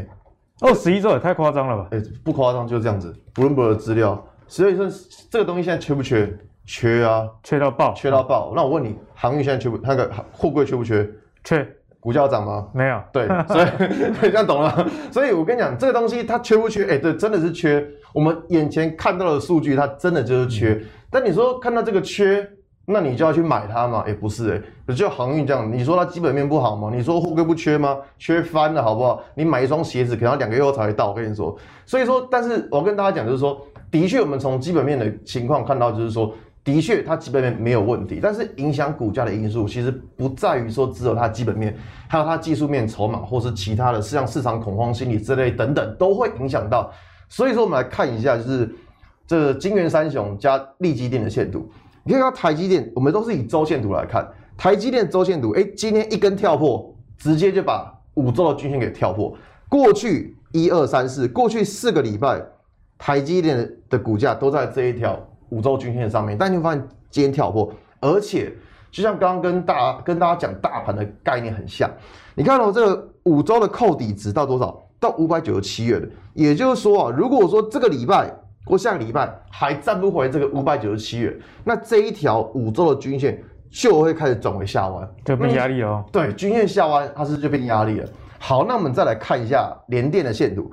[0.60, 1.88] 二十一周也太夸张了吧？
[1.92, 3.14] 哎，不夸张，就是这样子。
[3.34, 4.86] Bloomberg 的资料，所以说
[5.30, 6.30] 这个东西现在缺不缺？
[6.66, 8.52] 缺啊，缺到爆，缺到爆。
[8.54, 9.78] 那我问你，航运现在缺不？
[9.82, 11.08] 那个货柜缺不缺？
[11.42, 11.66] 缺。
[11.98, 12.68] 股价要涨吗？
[12.74, 13.00] 没有。
[13.12, 14.86] 对，所以这样懂了。
[15.10, 16.84] 所以我跟你讲，这个东西它缺不缺？
[16.84, 17.86] 哎，对，真的是缺。
[18.12, 20.72] 我们眼前看到的数据，它真的就是缺。
[20.74, 22.46] 嗯、但你说看到这个缺？
[22.92, 24.04] 那你就要去买它嘛？
[24.06, 26.90] 也不是哎、就航运这样，你说它基本面不好吗？
[26.92, 27.96] 你说货柜不缺吗？
[28.18, 29.22] 缺翻了好不好？
[29.34, 31.08] 你买一双鞋子，可能要两个月后才会到。
[31.08, 36.32] 我跟你说，所以说，但是我跟大家讲，就是说，的确我们从基本面的情况看到，就是说，
[36.64, 41.76] 的确它基本面没有问题，但是影响股价的因素其实不在于说只有它基本面，
[42.08, 46.90] 还有它技术面、筹码或是其他的，像市场恐慌心理之类等等，都会影响到。
[47.28, 48.68] 所以说，我们来看一下，就是
[49.26, 51.70] 这个晶圆三雄加利基电的线度。
[52.04, 54.26] 你看到台积电，我们都是以周线图来看。
[54.56, 59.34] 台积电周线图，哎，今天一根跳破，直接就把五周的均线给跳破。
[59.68, 62.42] 过去一二三四，过去四个礼拜，
[62.98, 65.18] 台积电的股价都在这一条
[65.50, 66.36] 五周均线上面。
[66.36, 68.52] 但你会发现今天跳破，而且
[68.90, 71.90] 就像刚刚跟大跟大家讲大盘的概念很像。
[72.34, 74.82] 你看到这个五周的扣底值到多少？
[74.98, 76.06] 到五百九十七元。
[76.34, 78.30] 也就是说啊，如果说这个礼拜，
[78.66, 86.04] 或下个礼拜还站不回这个五百九十七元，那这一条五周的均线就会开始转为下弯，就变压力哦。
[86.12, 88.08] 对，均线下弯，它是就变压力了。
[88.38, 90.70] 好，那我们再来看一下联电的线图，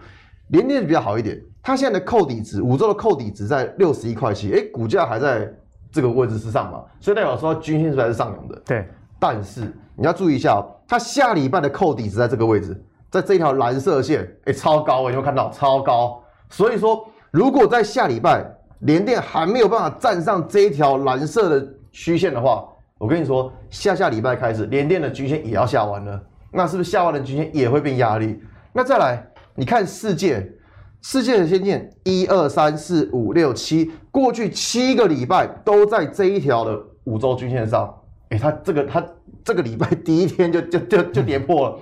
[0.50, 5.52] 联电比较好一点，它现在的扣底值，五周的扣底值在六十一块七，哎，股价还在
[5.92, 8.62] 这个位置之上嘛，所以代表说均线是还是上扬的。
[8.66, 8.86] 对，
[9.18, 9.62] 但是
[9.96, 15.50] 你要注意一下哦，它下礼拜的扣底值在这个位置，在这一条蓝色线，哎，超高，有没有看到？
[15.52, 17.08] 超高，所以说。
[17.32, 18.46] 如果在下礼拜
[18.80, 22.64] 联电还没有办法站上这一条蓝色的虚线的话，
[22.98, 28.40] 我跟你说，下下礼拜开始联电的均线也要下完了，那是不是下完的均线也会变压力？
[28.74, 30.48] 那再来，你看世界，
[31.02, 37.94] 世界的先见一二三四五六七，过去七个礼拜都在这一条的五周均线上，
[38.30, 39.04] 哎，它这个它
[39.44, 41.78] 这个礼拜第一天就就就就跌破了。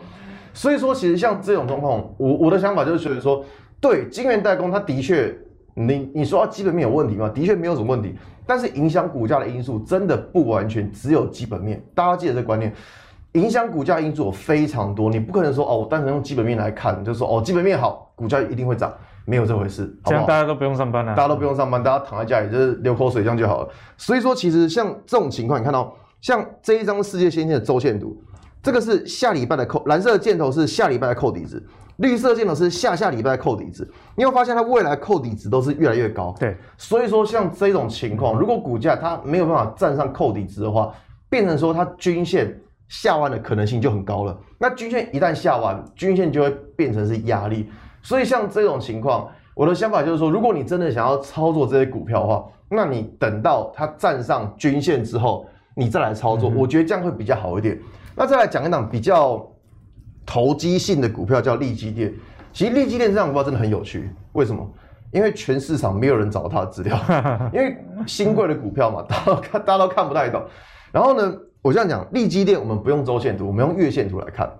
[0.53, 3.43] 所以说，其实像这种状况，我我的想法就是觉得说，
[3.85, 5.31] 对晶圆代工，它的确，
[5.75, 7.29] 你你说它基本面有问题吗？
[7.29, 8.15] 的确没有什么问题，
[8.47, 11.79] 但是影响股价的因素真的不完全只有基本面。
[11.93, 12.73] 大家记得这个观念，
[13.33, 18.91] 影响股价因素有非常多，你不可能说哦，我单纯用基本面来看，就是说哦，基本面好，股价一定会涨。
[19.27, 23.69] 没有这回事，这样大家都不用上班了，大家都不用上班，大家躺在家里就是流口水这样就好了。
[23.97, 28.15] 所以说，其实像这种情况，你看到像这一张世界先进的周线图，
[28.61, 31.59] 这个是下礼拜的扣，蓝色的箭头是下礼拜的扣底值，
[31.97, 33.89] 绿色箭头是下下礼拜扣底值。
[34.15, 36.35] 你会发现它未来扣底值都是越来越高。
[36.39, 40.93] 对，所以说像这种情况，如果股价它没有办法站上扣底值的话，
[41.29, 44.37] 变成说它均线下弯的可能性就很高了。
[44.57, 47.69] 那均线一旦下弯，均线就会变成是压力。
[48.01, 57.79] 所以像这种情况，我的想法就是说，如果你真的想要操作这些股票的话，那你等到它站上均线之后，你再来操作，我觉得这样会比较好一点。
[58.15, 59.45] 那再来讲一档比较
[60.25, 62.13] 投机性的股票，叫利基电。
[62.51, 64.65] 其实利基电这张股票真的很有趣，为什么？
[65.11, 66.97] 因为全市场没有人找到它的资料，
[67.53, 70.43] 因为新贵的股票嘛， 大家都看，大家都看不太懂。
[70.91, 74.51] 然后呢，我这样讲，利基电我们不用周线图，我们用月线图来看。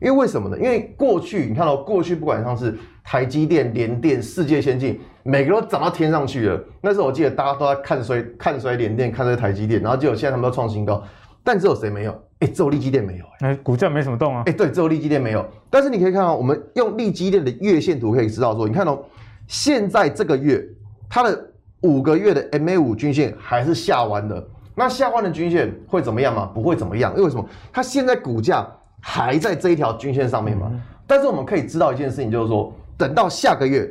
[0.00, 0.56] 因为为什么呢？
[0.56, 6.58] 因为过去你看到过去，不管像是台积电、联电、世界先进，每个都涨到天上去了。
[6.80, 11.02] 那时候我记得大家都在看衰、看衰联电、看衰台积电，然后结果现在他们都创新高，
[11.42, 12.16] 但只有谁没有？
[12.40, 13.24] 哎，只有利基电没有。
[13.40, 14.42] 哎，股价没什么动啊。
[14.46, 15.44] 哎，对，只有利基电没有。
[15.70, 19.02] 但是你可以看到，我们用利基电的月线图可以知道说，你看哦，
[19.46, 20.64] 现在这个月
[21.08, 24.48] 它的五个月的 MA 五均线还是下弯的。
[24.74, 26.50] 那下弯的均线会怎么样吗？
[26.54, 27.48] 不会怎么样，因为为什么？
[27.72, 28.68] 它现在股价。
[29.00, 30.72] 还在这一条均线上面嘛？
[31.06, 33.88] 但是我们可以知道一件事情，就是说，等到下个月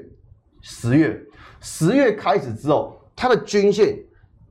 [0.61, 1.17] 十月，
[1.61, 3.97] 十月开始之后，它的均线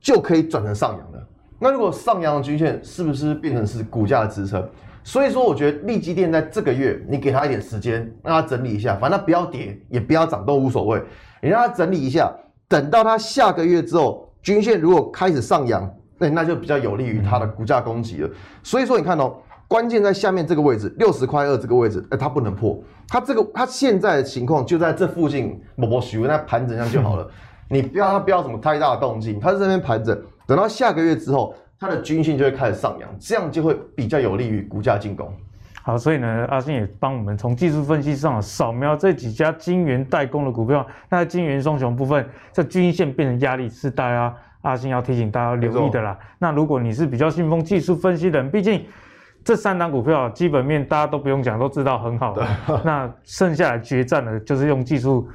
[0.01, 1.27] 就可以转成上扬了。
[1.59, 4.63] 那如果上扬的均线是不是变成是股价的支撑？
[5.03, 11.01] 所以说，我觉得利基电在这个月，你给它一点时间，让它整理一下，反正它不要跌，也不要涨都无所谓，
[11.41, 12.31] 你让它整理一下，
[12.67, 18.29] 等到它下个月之后，均线如果开始上扬，那那就比较有利于它的股价攻击了。
[18.63, 19.35] 所以说，你看哦。
[19.69, 22.81] 关键在下面这个位置，六十块二这个位置，哎，它不能破。
[23.05, 27.27] 它这个它现在的情况就在这附近，摸摸许那盘整一下就好了。
[27.69, 30.17] 你不要它不要什么太大的动静，它在这边盘整，
[30.47, 35.31] 等到下个月之后，它的均线就会开始上扬，这样就会比较有利于股价进攻。
[35.83, 46.17] 好，所以呢，阿信也帮我们从技术分析上扫描这几家晶圆代工的股票，那晶圆双雄部分，这均线变成压力是大家阿信要提醒大家留意的啦。
[46.39, 48.83] 那如果你是比较信奉技术分析的人，毕竟。
[49.45, 52.45] 这三档股票基本面大家都不用讲，都知道很好的。
[52.83, 55.25] 那剩下来决战的，就是用技术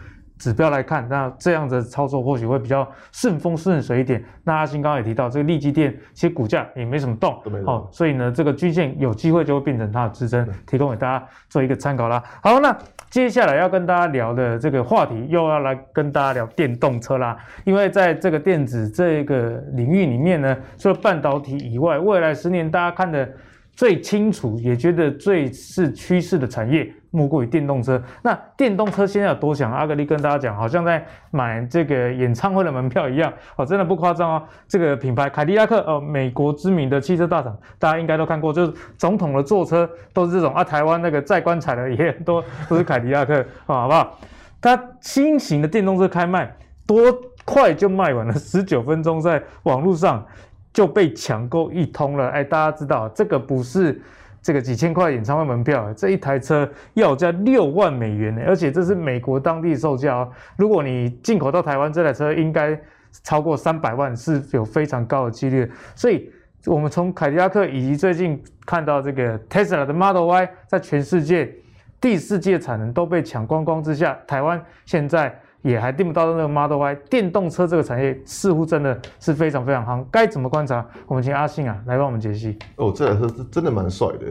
[0.43, 4.21] 指标来看，那这样子操作或许会比较顺风顺水一点。
[4.43, 12.21] 那阿星刚刚也提到，这个力积电其实股价也没什么动，哦，所以呢，这个均线有机会就会变成它的支撑，提供给大家做一个参考啦。
[12.43, 12.77] 好，那
[13.09, 17.37] 接下来要跟大家聊的这个话题，又要来跟大家聊电动车啦。
[17.63, 23.29] 因为在这个电子这个领域里面呢，除了半导体以外，未来十年大家看的。
[23.83, 28.01] 最清楚也觉得最是趋势的产业，莫过于电动车。
[28.23, 29.73] 那电动车现在有多想？
[29.73, 34.43] 阿格力跟大家讲，好像在买这个演唱会的门票一样哦，真的不夸张哦。
[34.69, 40.63] 这个品牌凯迪拉克哦，美国知名的汽车大厂，大家应该都看过，就是总统的座车都是这种啊。
[40.63, 44.17] 台湾那个载棺材的也很多，都是凯迪拉克啊，好不好？
[44.61, 46.55] 它新型的电动车开卖
[46.87, 47.03] 多
[47.45, 50.25] 快就卖完了，十九分钟在网络上。
[50.73, 54.01] 就被抢购一通了，哎，大家知道这个不是
[54.41, 60.33] 这个几千块演唱会门票，这一台车要价六万美元呢，而且这是美国当地售价哦。
[60.57, 62.81] 如果你进口到台湾，这台车应该
[63.23, 65.71] 超过三百万，是有非常高的几率。
[65.95, 66.31] 所以，
[66.65, 71.55] 我们从凯迪拉克以及最近看到这个 Tesla 的 Model Y，在全世界
[72.01, 75.39] 第四季产能都被抢光光之下，台湾现在。
[75.63, 80.85] 也还订不到那个 Model Y 电动车这个产业似乎真的是非常非常夯，该怎么观察？
[81.07, 82.59] 我们请阿信啊来帮我们解析。
[82.77, 84.27] 哦，这台车是真的蛮帅的。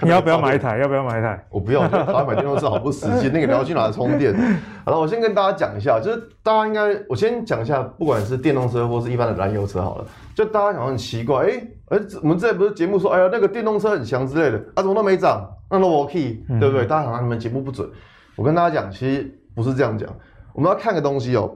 [0.00, 0.78] 你要不要买一台？
[0.78, 1.44] 要不要买一台？
[1.50, 3.28] 我不要，他买电动车好不实际。
[3.32, 4.34] 那个你要去哪充电？
[4.86, 15.46] 好了，我先跟大家讲一下，就是大家应该我先讲一下，不管是电动车或是一般的燃油车好了，就大家想很奇怪，哎、欸，哎，我们之前不是节目说，哎呀那个电动车很强之类的，啊怎么都没涨？
[15.70, 16.86] 那都我 key，对不对？
[16.86, 17.86] 大家想你们节目不准。
[18.34, 20.08] 我跟大家讲，其实不是这样讲。
[20.52, 21.50] 我们要看个东西哦，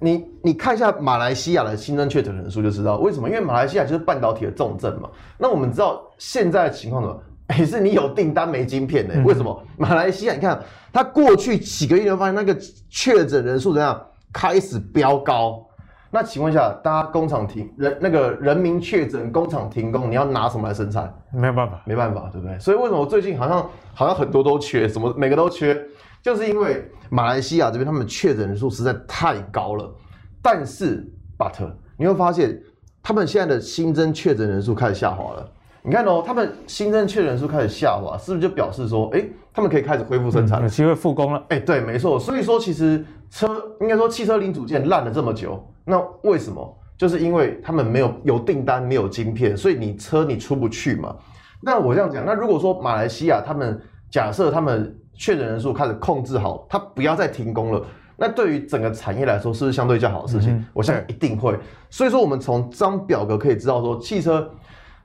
[0.00, 3.28] 你你看一下马来西亚的新增确诊人数就知道为什么？
[3.28, 5.08] 因为马来西亚就是半导体的重镇嘛。
[5.38, 7.16] 那我们知道现在的情况呢，
[7.58, 9.14] 也 是你有订单没晶片呢。
[9.24, 9.62] 为什么？
[9.76, 10.60] 马来西亚你看
[10.92, 12.56] 它过去几个月就发现那个
[12.88, 14.00] 确诊人数怎样
[14.32, 15.64] 开始飙高，
[16.10, 21.12] 那请问一下，大家工厂停人那个人民确诊，工厂停工，你要拿什么来生产？
[21.32, 22.58] 没有办法，没办法，对不对？
[22.58, 25.80] 所以为什么最近好像好像很多都缺，什么每个都缺，
[26.24, 29.94] 就是因为马来西亚这边他们确诊人数实在太高了。
[30.42, 31.06] 但是
[31.38, 31.52] ，but
[31.98, 32.58] 你会发现，
[33.02, 35.52] 他们现在的新增确诊人数开始下滑了。
[35.82, 41.44] 你看哦，他们新增确诊人数开始下滑，是不是就表示说，哎，他们可以开始恢复生产，有机会复工了？
[41.50, 42.18] 哎，对，没错。
[42.18, 45.62] 所以说，其实车应该说汽车零组件烂了这么久。
[45.84, 46.80] 那为什么？
[46.96, 51.14] 就是因为他们没有有订单，没有晶片，所以你车你出不去嘛。
[51.60, 53.78] 那我这样讲，那如果说马来西亚他们
[54.10, 57.82] 假设他们确诊人数开始控制好，它不要再停工了，
[58.16, 60.56] 那对于整个产业来说，是不是相对较好的事情？
[60.56, 61.58] 嗯、我相信一定会。
[61.90, 64.50] 所以说，我们从这张表格可以知道说，汽车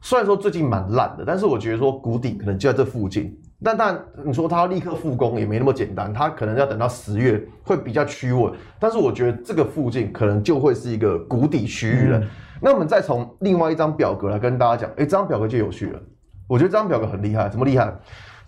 [0.01, 3.37] 虽然说最近蛮烂的，但是我觉得说谷底可能就在这附近。
[3.61, 8.53] 但但你说它要立刻复工也没那么简单，它可能要等到十月会比较趋稳。
[8.79, 12.19] 但是我觉得这个附近可能就会是一个谷底区域了。
[12.19, 12.27] 嗯、
[12.61, 15.99] 那我们再从另外一张表格来跟大家讲，哎，这张表格就有趣了。
[16.47, 17.93] 我觉得这张表格很厉害，怎么厉害？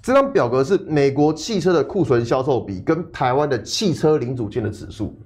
[0.01, 5.19] 这张表格是美国汽车的库存销售比跟台湾的汽车零组件的指数。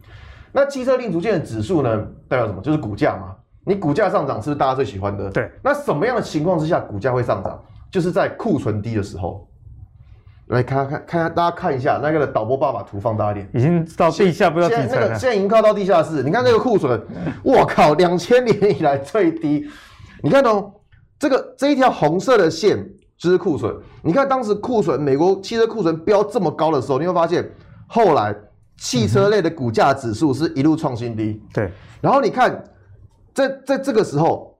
[0.51, 2.61] 那汽车零组件的指数呢，代表什么？
[2.61, 3.35] 就是股价嘛。
[3.65, 5.29] 你股价上涨是不是大家最喜欢的？
[5.31, 5.49] 对。
[5.63, 7.59] 那什么样的情况之下股价会上涨？
[7.91, 9.47] 就是在库存低的时候。
[10.47, 14.89] 来看看看，大家看一下那个导播，爸爸图放大一点，已经到地下不要底层了。
[14.89, 17.01] 现在那个现在已经靠到地下室，你看这个库存，
[17.41, 19.67] 我靠，两千年以来最低。
[20.21, 20.71] 你看哦，
[21.17, 22.77] 这个这一条红色的线
[23.17, 23.75] 就是库存。
[24.04, 27.49] 你看当时库存，美国汽车库存飙这么高的时候，你会发现
[27.88, 28.36] 后来
[28.78, 31.41] 汽车类的股价指数是一路创新低。
[31.54, 31.71] 对。
[32.01, 32.63] 然后你看，
[33.34, 34.58] 在在这个时候，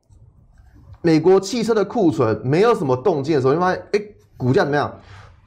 [1.02, 4.02] 美国汽车的库存没有什么动静的时候，你会发现哎，
[4.38, 4.94] 股价怎么样？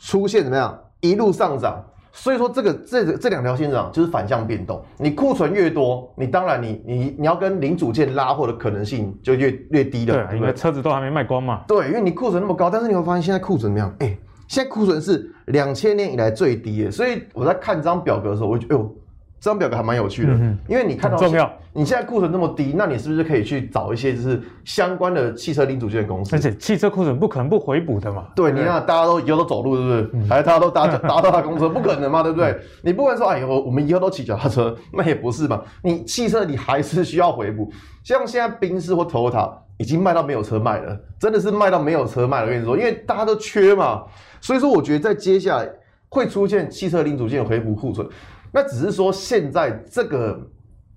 [0.00, 1.84] 出现怎么样一路上涨，
[2.20, 4.82] 所以说这个这个这两条线上就是反向变动。
[4.98, 10.26] 你库存越多，你当然你你你要跟零组件拉货的可能性就越越低了。
[10.26, 11.62] 对，因为车子都还没卖光嘛。
[11.68, 13.94] 对，因为你库存那么高，但是你会发现现在库存怎么样？
[14.00, 16.90] 哎、欸，现在库存是两千年以来最低的。
[16.90, 18.94] 所以我在看这张表格的时候，我就觉得，哎呦。
[19.40, 26.34] 这张表格还蛮有趣的，嗯、因为你看到重要，你现在库存那么低，那你是不是可以去找一些就是相关的汽车零组件公司？
[26.34, 28.26] 而且汽车库存不可能不回补的嘛。
[28.34, 30.10] 对，你看大家都以后都走路，是不是？
[30.14, 31.68] 嗯、还是大家都搭搭到他公车？
[31.68, 32.50] 不可能嘛，对不对？
[32.50, 35.62] 嗯、你不能说哎呦，我们以后都骑脚踏车，那也不是嘛。
[35.82, 37.70] 你汽车你还是需要回补，
[38.02, 42.46] 像现在宾士或 Toyota 已经卖到没有车卖了，真的是卖到没有车卖了。
[42.46, 44.02] 我跟你说，因为大家都缺嘛，
[44.40, 45.68] 所以说我觉得在接下来
[46.08, 48.04] 会出现汽车零组件回补库存。
[48.50, 50.40] 那只是说，现在这个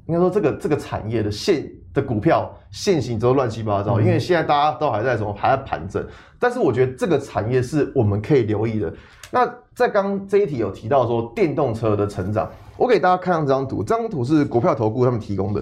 [0.08, 6.06] 应该说这个这个产业的现的股票现行都乱七八糟，因为现在大家都还在什么还在盘整。
[6.40, 8.92] 但是我觉得这个产业是我们可以留意的。
[9.30, 15.62] 那在刚这一题有提到说电动车的成长，我给大家看这张图，这张图是股票投顾他们提供的，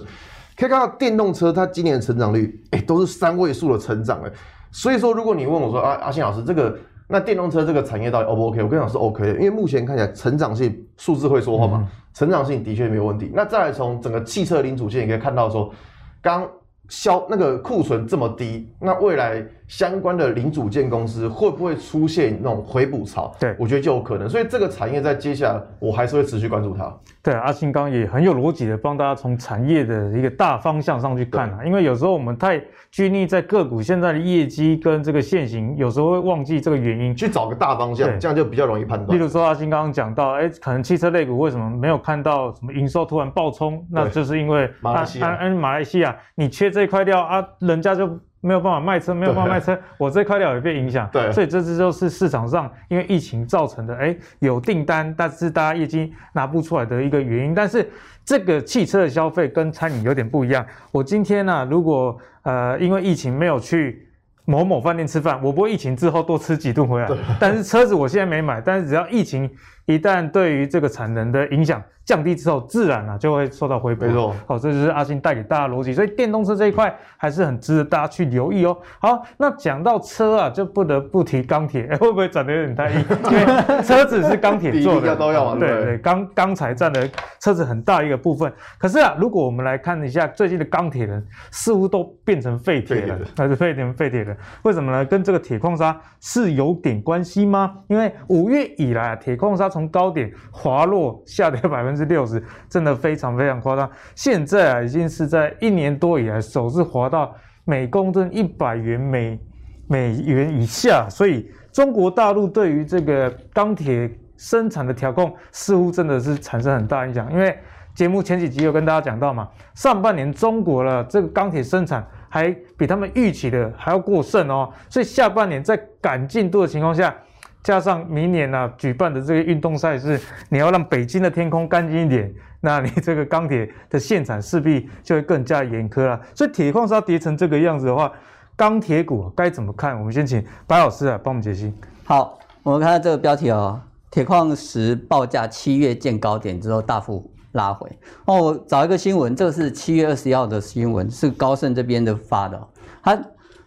[0.56, 4.32] 可以看到电动车它今年的成长率，哎，都是三位数的成长哎。
[4.72, 6.78] 所以说，如果你问我说啊，阿信老师这个。
[7.12, 8.62] 那电动车这个产业到底 O 不 OK？
[8.62, 13.32] 我跟你讲是 OK 的，因为目前看起来成长性数字会说话嘛，成长性的确没有问题。
[13.34, 15.74] 那再来从整个汽车零组件，也可以看到说，
[16.22, 16.48] 刚
[16.88, 23.34] 销那个库存这么低，那未来相关的零组件公司会不会出现那种回补潮？
[23.40, 24.28] 对，我觉得就有可能。
[24.28, 26.94] 所以这个产业在接下来，我还是会持续关注它。
[27.24, 32.62] 对，阿信刚也很有逻辑的帮大家从产业的一个大方向上去看啊，因为有时候我们太。
[32.92, 39.16] 拘泥在个股现在的业绩跟这个现行，有时候会忘记这个原因，去找个大方向，对这样就比较容易判断。
[39.16, 43.86] 例如说阿新刚刚讲到，哎，可能汽车类股为什么没有看到什么营收突然暴冲？
[43.92, 48.08] 那就是因为马来西亚，嗯，马来西亚你缺这一块料啊，人家就
[48.42, 51.10] 没有办法卖车，没有办法卖车，我这块料也被影响。
[51.12, 57.54] 对，所以这次就是市场上因为疫情造成的，哎，有订单，但是大家业绩拿不出来的一个原因。
[57.54, 57.90] 但是
[58.24, 60.66] 这个汽车的消费跟餐饮有点不一样。
[60.92, 64.08] 我今天呢、啊，如果呃，因为疫情没有去
[64.46, 67.08] 某某饭店吃饭，我不会疫情之后多吃几顿回来。
[67.08, 69.50] 对但是车子我现在没买，但是只要疫情
[69.90, 74.06] 一旦对于这个产能的影响降低之后，自然啊就会受到回补。
[74.06, 75.94] 没错，好，这就是阿信带给大家的逻辑。
[75.94, 78.78] 所以电动车这一块还是很值得大家去留意哦。
[79.00, 83.04] 好，那讲到车啊，就不得不提钢铁， 会不会转的有点太硬？
[83.32, 87.10] 因为车子是钢铁做的，都要对对，钢钢材占了
[87.40, 88.52] 车子很大一个部分。
[88.78, 94.36] 可是啊，如果我们来看一下最近的钢铁人，似乎都变成废铁了，还是废铁废铁的？
[94.62, 95.04] 为什么呢？
[95.04, 97.76] 跟这个铁矿砂是有点关系吗？
[97.88, 102.10] 因为五月以来啊，铁矿砂从从高点滑落下跌百分之。
[102.10, 103.88] 六十，真的非常非常夸张。
[104.16, 107.32] 现在啊，已经是在一年多以来首次滑到
[107.66, 109.40] 每公吨一百元美
[109.88, 117.32] 美元以下，所以中国大陆对于这个钢铁生产的调控，似乎真的是产生很大影响。
[117.32, 117.56] 因为
[117.94, 127.16] 节目前几集有跟大家讲到嘛，上半年中国的这个钢铁生产还比他们预期的还要过剩哦，所以下半年在赶进度的情况下，
[127.62, 136.20] 加上明年呢、啊、举办的这个运动赛事，你要让北京的天空干净一点，那你这个钢铁的现场势必就会更加严苛了。
[136.34, 138.12] 所以铁矿砂跌成这个样子的话，
[138.56, 139.98] 钢铁股该怎么看？
[140.00, 141.74] 我们先请白老师啊帮我们解析。
[142.06, 143.80] 好，我们看到这个标题哦，
[144.10, 147.90] 铁矿石报价七月见高点之后大幅拉回。
[148.26, 152.68] 哦，我找一个新闻，这个是七月二十一号的新闻，是高盛这边的发的，
[153.04, 153.20] 它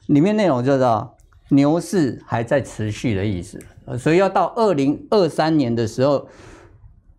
[0.06, 0.84] 里面内容就是
[1.52, 3.62] 牛市还在持续的意思。
[3.98, 6.26] 所以要到二零二三年的时候，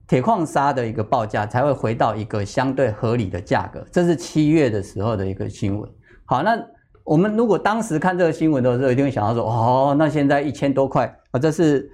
[0.07, 3.85] 铁矿砂的一个报价才会回到一个相对合理的价格。
[3.91, 5.89] 这是七月的时候的一个新闻。
[6.25, 6.57] 好，那
[7.03, 11.91] 我们如果当时看这个新闻的时候，一定会想到说，哦，那现在一千多块啊，这是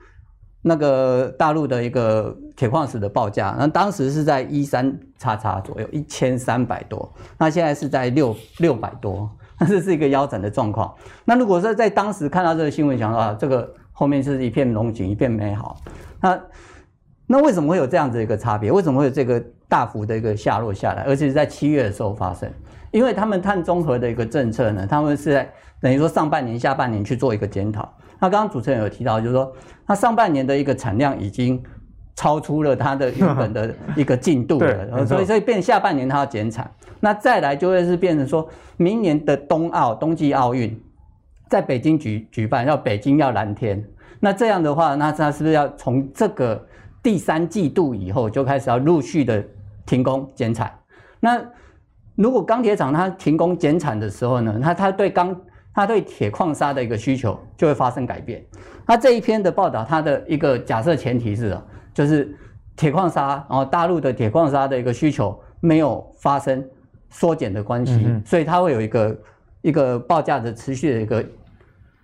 [0.62, 3.56] 那个大陆的一个铁矿石的报价。
[3.58, 7.12] 那当时是在一三叉叉左右，一千三百多。
[7.38, 9.30] 那现在是在六六百多，
[9.60, 10.94] 那 这是一个腰斩的状况。
[11.26, 13.76] 那如果说在当时看到这个新闻，想到啊，这个。
[13.92, 15.76] 后面是一片龙井，一片美好。
[16.22, 16.42] 那
[17.28, 18.72] 那为什么会有这样子一个差别？
[18.72, 21.04] 为什么会有这个大幅的一个下落下来？
[21.04, 22.50] 而且是在七月的时候发生？
[22.92, 25.52] 因为他们碳中和的一个政策呢，他们是在
[25.82, 27.94] 等于说上半年、下半年去做一个检讨。
[28.22, 29.52] 那刚刚主持人有提到，就是说，
[29.86, 31.62] 他上半年的一个产量已经
[32.16, 36.70] 超出了它的原本的 一个进度了，所以所以变下半年它要减产。
[37.00, 38.48] 那再来就会是变成说
[38.78, 40.80] 明年的冬奥、冬季奥运。
[41.48, 43.84] 在北京举举办，要北京要蓝天，
[44.20, 46.64] 那这样的话，那它是不是要从这个
[47.02, 49.44] 第三季度以后就开始要陆续的
[49.84, 50.72] 停工减产？
[51.20, 51.42] 那
[52.14, 55.36] 如果钢铁厂它停工减产的时候呢，那它对钢
[55.74, 58.46] 它对铁矿砂的一个需求就会发生改变。
[58.86, 61.58] 那这一篇的报道，它的一个假设前提是，
[62.00, 62.34] 就是
[62.78, 66.66] 铁矿砂，然后大陆的铁矿砂的一个需求没有发生
[67.10, 69.18] 缩减的关系，所以它会有一个
[69.62, 71.22] 一个报价的持续的一个。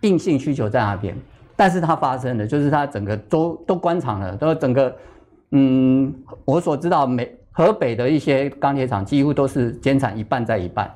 [0.02, 1.16] 硬性需求在那边，
[1.56, 4.96] 但是它发生的就是它整个都都关厂了，都整个，
[5.50, 10.94] 嗯，我所知道，美河北的一些钢铁厂几乎都是减产一半再一半，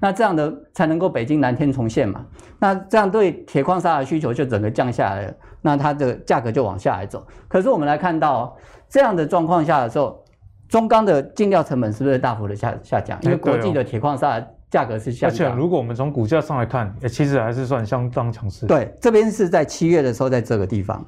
[0.00, 2.24] 那这样的才能够北京蓝天重现嘛？
[2.58, 7.26] 那这样对铁矿砂的需求就整个降下来了，那它的价格就往下来走。
[7.48, 8.56] 可是我们来看到
[8.88, 10.24] 这样的状况下的时候，
[10.68, 13.18] 中钢的进料成本是不是大幅的下下降？
[13.22, 14.44] 因为国际的铁矿砂。
[14.70, 18.66] 价格是下降，而且如果我们从股价上来看，其实还是算相当强势。
[18.66, 21.06] 对，这边是在七月的时候，在这个地方。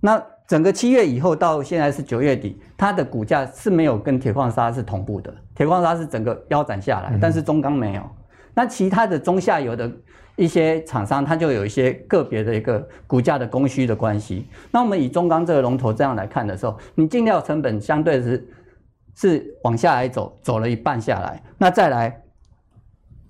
[0.00, 8.02] 那整个七月以后到现在是九月底，它的股价是没有跟铁矿砂是同步的，铁矿砂是整个腰斩下来，嗯、但是中钢没有。
[8.54, 9.90] 那其他的中下游的
[10.36, 14.46] 一些厂商，它就有一些个别的一个股价的供需的关系。
[14.70, 18.48] 那我们以中钢这个龙头这样来看的时候，你进料成本相对是
[19.14, 22.20] 是往下来走，走了一半下来，那再来。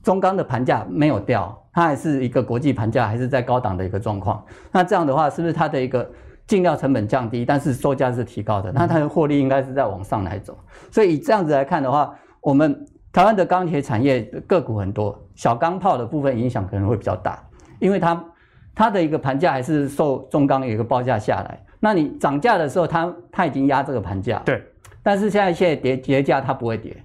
[0.02, 4.44] 中钢的盘价没有掉，它还是一个国际盘价，还是在高档的一个状况。
[4.70, 6.06] 那这样的话，是不是它的一个
[6.46, 8.70] 进料成本降低，但是售价是提高的？
[8.72, 10.58] 那它的获利应该是在往上来走。
[10.90, 17.42] 所以以这样子来看的话，我们台湾的钢铁产业个股很多，小钢炮的部分影响可能会比较大，
[17.78, 18.24] 因为它
[18.74, 21.64] 它的一个盘价还是受中钢有一个报价下来。
[21.80, 24.62] 那你涨价的时候，它它已经压这个盘价，对。
[25.02, 26.96] 但是现在现在跌跌价，它不会跌。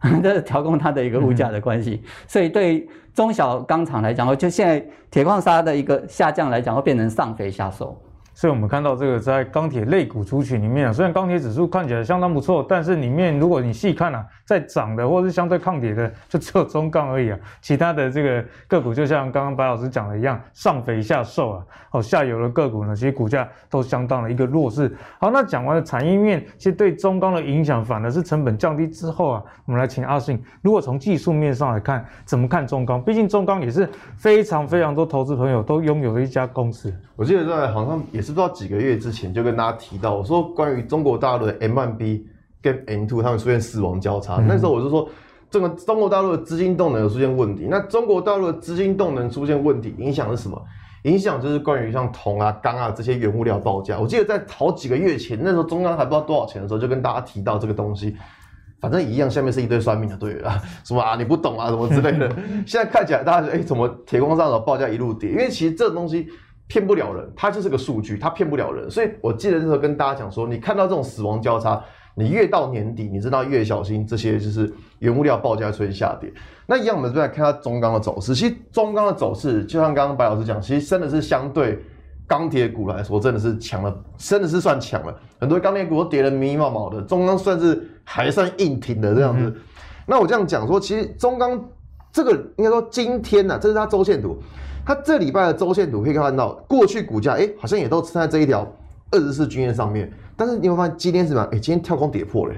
[0.22, 8.00] 这是调控它的一个物价的关系，嗯、所以对中小钢厂来讲，就现在铁矿砂的一个下降来讲，会变成上肥下瘦。
[8.38, 17.38] 所以我们看到这个在钢铁类股族群里面啊，虽然钢铁指数看起来相当不错，但是里面如果你细看啊，在涨的或是相对抗跌的，就只有中钢而已啊。
[17.60, 21.66] 其他的这个个股就像刚刚白老师讲的一样，上肥下瘦啊。
[21.90, 24.90] 哦，下游的个股呢，其实股价都相当的一个弱势。
[25.20, 33.02] 好，那讲完了产业面，其实对中钢的影响反而是成本降低之后啊，我们来请阿信，如果从技术面上来看，怎么看中钢？
[33.02, 33.86] 毕竟中钢也是
[34.16, 36.90] 非常非常多投资朋友都拥有的一家公司。
[37.14, 38.38] 我记得在好像也是。
[38.38, 42.22] 不知道几个月之前就跟大家提到，我说关于中国大陆的 M1B
[42.62, 45.08] 跟 M2 他们出现死亡交叉，嗯、那时候我就说，
[45.50, 47.66] 这个中国大陆的资金动能有出现问题。
[47.70, 50.60] 那中国大陆的资金动能出现问题，影响是什么？
[51.04, 53.98] 影响就是关于像铜啊、钢啊这些原物料报价。
[53.98, 58.16] 我记得在好几个月前，那时候中钢还不知道多少钱的时候，就跟大家提到这个东西，
[58.80, 62.28] 反正一样，下面是一堆酸民的，对了， 什么啊你不懂啊什么之类的。
[62.66, 65.30] 现在看起来大家说，哎，怎么铁矿砂的报价一路跌？
[65.30, 66.28] 因为其实这个东西。
[66.70, 68.90] 骗不了人，它就是个数据，它骗不了人。
[68.90, 71.82] 所以我记得那时候跟大家讲说，你看到这种死亡交叉，
[72.18, 76.32] 你越到年底，你知道越小心这些就是原物料报价出现下跌。
[76.66, 78.34] 那一样，我们再来看它中钢的走势。
[78.34, 81.78] 其实中钢的走势，就像刚刚白老师讲，其实真的是相对
[82.26, 85.14] 钢铁股来说，真的是强了，真的是算强了。
[85.38, 89.44] 很多钢铁股都跌得迷迷茫茫的，中钢算是还算硬挺的这样子。
[89.44, 89.56] 嗯、
[90.04, 91.64] 那我这样讲说，其实中钢
[92.12, 94.36] 这个应该说今天呢、啊，这是它周线图，
[94.84, 98.66] 它这礼拜的周线图可以看到，过去股价哎好像也都撑在这一条
[99.10, 101.42] 二十四均线上面，但是你会发现今天是什么？
[101.52, 102.54] 哎，今天跳空跌破了，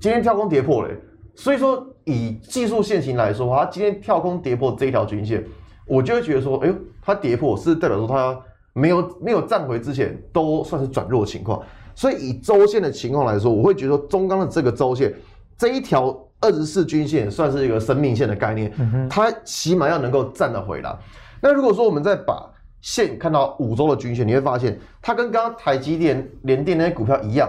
[0.00, 0.88] 今天跳空跌破了，
[1.34, 5.44] 所以说以技术线型来说的话，它今天跳空跌破这一条均线，
[5.86, 8.38] 我就会觉得说，哎呦，它跌破是代表说它
[8.72, 11.62] 没有没有站回之前都算是转弱情况。
[11.94, 15.14] 所以以周线的情况来说，我会觉得说中钢的这个周线
[15.58, 18.72] 这一条二十四均线算是一个生命线的概念，
[19.10, 20.96] 它起码要能够站得回来。
[21.40, 22.50] 那如果说我们再把
[22.82, 27.48] 线看到五周的均线，你会发现它跟刚刚台积电、联电那些股票一样，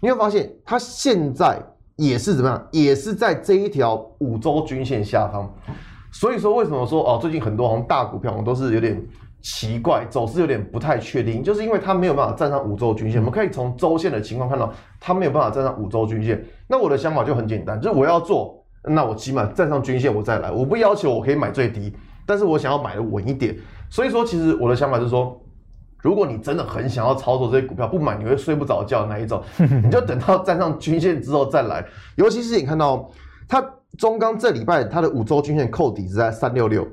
[0.00, 1.60] 你会发现它现在
[1.96, 5.52] 也是怎么样，也是在这一条五周均线下方。
[6.10, 8.98] 所以说为什么说哦，最近很多好像大股票都是有点。
[9.40, 13.20] 奇怪，走势有点不太确定，就是因为它没有办法站上五周均线。
[13.20, 16.44] 我们可以从周线的情况看到，它没有办法站上五周均线。
[16.66, 20.50] 那我的想法就很简单，就是我要做，那我起码站上均线我再来。
[20.50, 21.94] 我不要求我可以买最低，
[22.26, 23.56] 但是我想要买的稳一点。
[23.90, 25.40] 所以说，其实我的想法是说，
[25.98, 29.42] 如果你真的很想要操作这些股票，不买你会睡不着觉的那一种，
[29.82, 31.84] 你就等到站上均线之后再来。
[32.16, 33.10] 尤其是你看到
[33.48, 33.64] 它
[33.96, 36.86] 中钢这礼拜它的五周均线扣底是在三六六。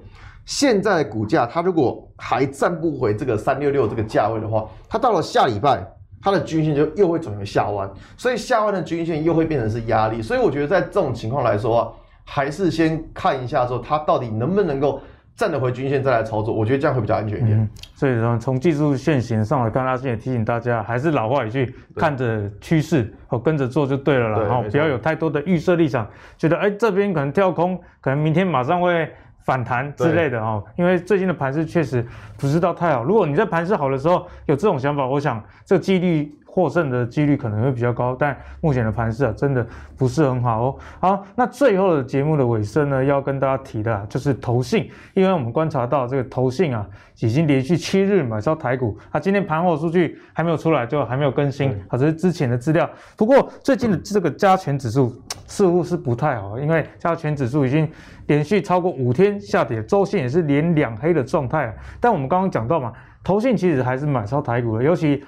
[0.45, 5.83] 现在的股价，它如果还站不回这个三六六这个价位的话，它到了下礼拜，
[6.21, 10.21] 它的均线就又会转为下弯，所以下弯的均线又会变成是压力。
[10.21, 11.91] 所以我觉得在这种情况来说啊，
[12.23, 15.01] 还是先看一下说它到底能不能够
[15.35, 17.59] 站得回均线再来操作，我觉得这样会比较安全一点。
[17.59, 26.07] 嗯、所以说从技术线型上来看，阿信也提醒大家，还是老话一句，看着趋势哦跟着做就对了啦，然后不要有太多的预设立场，
[26.37, 29.09] 觉得哎这边可能跳空，可能明天马上会。
[29.45, 32.03] 反弹之类的哦，因为最近的盘势确实
[32.35, 33.03] 不是到太好。
[33.03, 38.15] 如果你在盘势好的时候有这种想法，我想这个几率获胜的几率可能会比较高。
[38.17, 40.75] 但目前的盘势啊，真的不是很好哦。
[41.01, 46.87] 好，那最后的节目的尾声呢，要跟大家提的啊，就是投信，因为我们观察到这个投信啊，
[47.19, 48.97] 已经连续七日买超台股。
[49.11, 52.89] 啊，今天盘后数据还没有出来，就还没有更新，啊，这是之前的资料。
[53.17, 55.13] 不过最近的这个加权指数
[55.47, 57.85] 似乎是不太好，因为加权指数已经。
[58.27, 61.71] 连续超过五天下跌，周线也是连两黑的状态。
[61.99, 62.91] 但我们刚刚讲到嘛，
[63.23, 65.23] 投信其实还是买超台股的，尤其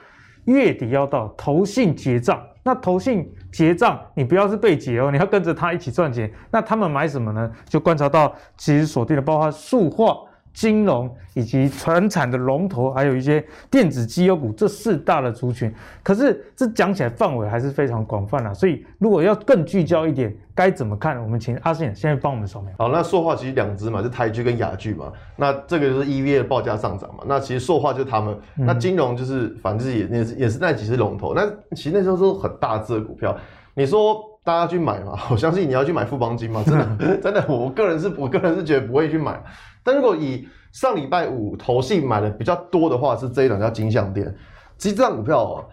[0.48, 2.42] 月底要到，投信结账。
[2.64, 6.30] 那投信结账，你不要是被结哦，你要跟着他一起赚钱。
[6.52, 7.50] 那他们买什么呢？
[7.70, 10.18] 就观察到，其实锁定的包括塑化。
[10.58, 18.52] 金融以及船产的龙头，还有一些电子绩优股，这四大的族群，可是这讲起来范围还是非常广泛啊。
[18.52, 21.22] 所以如果要更聚焦一点，该怎么看？
[21.22, 22.74] 我们请阿信现在帮我们说明。
[22.80, 25.14] 好，那塑化其实两只嘛，就台剧跟雅剧嘛。
[25.36, 27.24] 那这个就是 EVA 的报价上涨嘛。
[27.28, 31.36] 那其实塑化就是他们，那金融就是反正也也是也是那几只龙头。
[31.36, 33.38] 那其实那时候都是很大只的股票。
[33.76, 35.20] 你说大家去买嘛？
[35.30, 36.64] 我相信你要去买富邦金嘛？
[36.66, 39.38] 真的 真的，我个人是我个人是觉得不会去买。
[39.84, 44.34] 但如果以上礼拜五投信买的比较多的话，是这一档叫金项店。
[44.78, 45.66] 其实这档股票哦，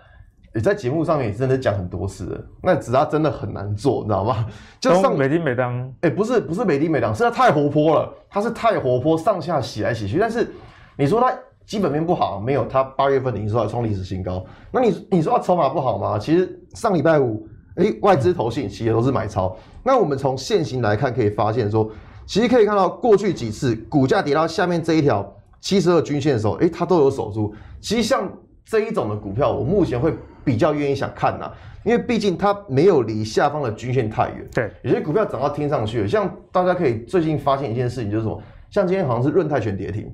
[0.53, 2.41] 你在节目上面也真的讲很多次了。
[2.61, 4.45] 那只是它真的很难做，你知道吗？
[4.81, 8.13] 就上每叮每当，哎，不是不是每叮每当，是它太活泼了。
[8.29, 10.19] 它是太活泼，上下洗来洗去。
[10.19, 10.53] 但是
[10.97, 11.33] 你说它
[11.65, 12.65] 基本面不好，没有。
[12.67, 14.45] 它八月份营收还创历史新高。
[14.73, 16.19] 那你你说它筹码不好吗？
[16.19, 17.47] 其实上礼拜五，
[17.77, 19.57] 哎，外资投信其实都是买超。
[19.83, 21.91] 那我们从现行来看，可以发现说。
[22.27, 27.55] 其实可以看到，过去几次股价跌到下面这一条七十二均线的时候，诶，它都有守住。
[27.83, 28.27] 其实像
[28.65, 31.53] 这一种的股票，我目前会比较愿意想看呐，
[31.85, 34.49] 因为毕竟它没有离下方的均线太远。
[34.55, 38.43] 对，有些股票涨到天上去了，像大家可以最近发现一件事情，就是什么？
[38.71, 40.11] 像今天好像是润泰全跌停，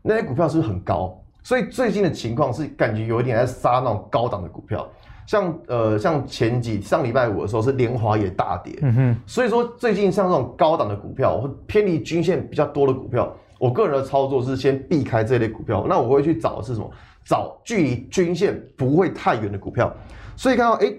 [0.00, 1.14] 那些股票是不是很高？
[1.42, 4.88] 所以最近的情况是感觉有一点在杀那种高档的股票。
[5.30, 16.90] 像呃像前几上礼拜五的时候是联华也大跌，嗯哼，所以说最近像这种高档的股票或偏离均线比较多的股票，我个人的操作是先避开这类股票，那我会去找的是什么？
[17.24, 19.94] 找距离均线不会太远的股票。
[20.34, 20.92] 所以看到哎，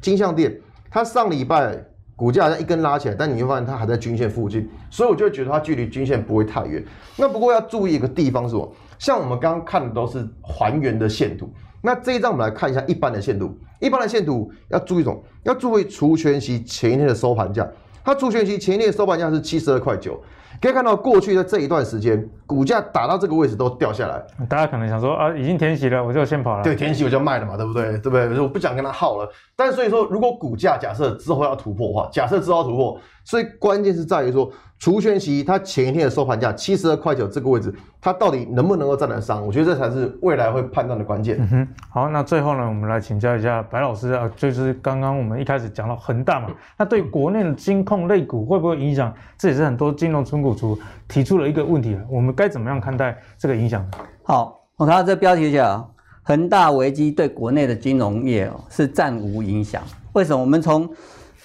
[0.00, 0.58] 金像电
[0.90, 1.76] 它上礼拜
[2.16, 6.82] 股价好像一根拉起来，但你会发现它还在均线附近，所以我就会觉得它距离均线不会太远。
[7.18, 8.72] 那不过要注意一个地方是什么？
[8.98, 11.52] 像我们刚刚看的都是还原的线图。
[11.82, 15.22] 那这一张我们来看一下一般的线图，一般的线图要注意什么？
[15.42, 17.68] 要注意除权息前一天的收盘价，
[18.04, 20.22] 它除权息前一天的收盘价是七十二块九，
[20.60, 24.22] 可以看到过去的这一段时间，股价打到这个位置都掉下来。
[24.46, 26.62] 大家可能想说啊，已经填息了，我就先跑了。
[26.62, 27.92] 对，填息我就卖了嘛，对不对？
[27.98, 28.40] 对不对？
[28.40, 29.28] 我不想跟他耗了。
[29.56, 39.46] 但所以说，如果股价假设之后要突破的话，假设之后要突破，所以关键是在于说除权息它前一天的收盘价七十二块九这个位置，它到底能不能够站得上？
[39.46, 41.36] 我觉得这才是未来会判断的关键。
[41.40, 49.12] 嗯哼，好，那最后呢，我们来请教一下白老师啊，就是刚刚我们一开始讲到恒大嘛，那对国内的金控类股会不会影响？
[49.38, 53.88] 这也是很多金融存股族提出了一个问题，我们该怎么样看待这个影响？
[54.24, 55.88] 好，我看到这标题讲
[56.22, 59.82] 恒大危机对国内的金融业哦是暂无影响。
[60.12, 60.40] 为什么？
[60.40, 60.88] 我们从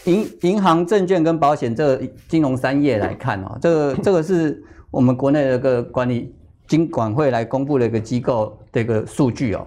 [0.06, 6.36] 银银行、证券跟保险这个金融三业来看哦，这个 这个是我们国内的一个管理
[6.68, 9.66] 金管会来公布的一个机构的一个数据哦，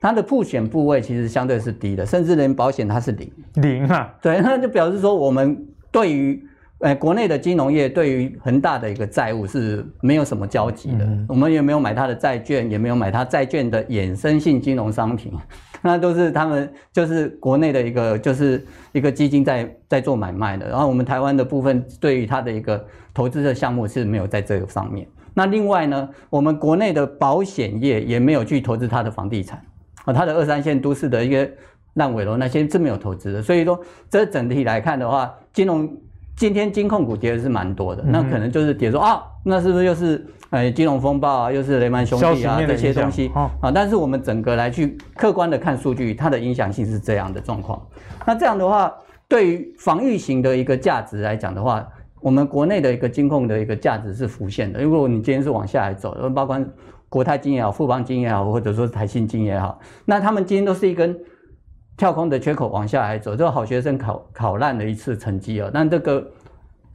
[0.00, 6.46] 它的曝险部位其实相对是低的，甚至连保险它是零零啊，对，那就表示说我们对于。
[6.80, 15.32] 哎，国内的金融业对于恒大的一个债务是没有什么交集的，嗯、我们也没有买它的债券，也没有买它债券的衍生性金融商品，
[15.80, 18.62] 那都是他们就是国内的一个就是
[18.92, 20.68] 一个基金在在做买卖的。
[20.68, 25.08] 然后我们台湾的部分对于它的一个投资的项目是没有在这个上面。
[25.32, 29.62] 那另外呢，我们国内的保险业也没有去投资它的房地产
[30.04, 31.48] 啊，它的二三线都市的一个
[31.94, 33.40] 烂尾楼那些是没有投资的。
[33.40, 35.90] 所以说，这整体来看的话，金融。
[36.36, 43.72] 今天金控股跌的是蛮多的，那可能就是跌说啊，那是不是又是呃金融风暴啊，又是雷曼兄弟啊这些东西啊？
[43.74, 47.80] 但是我们整个来去客观的看数据，它的影响性是这样的状况。
[48.26, 48.92] 那这样的话，
[49.26, 51.88] 对于防御型的一个价值来讲的话，
[52.20, 54.82] 我们国内的一个金控的一个价值是浮现的。
[54.82, 56.62] 如果你今天是往下来走，包括
[57.08, 61.18] 国泰金也好，富邦金也好，或者说台新金也好，那他们今天都是一根。
[61.96, 66.26] 跳空的缺口往下来走，这个好学生考考烂了一次成绩哦，但这个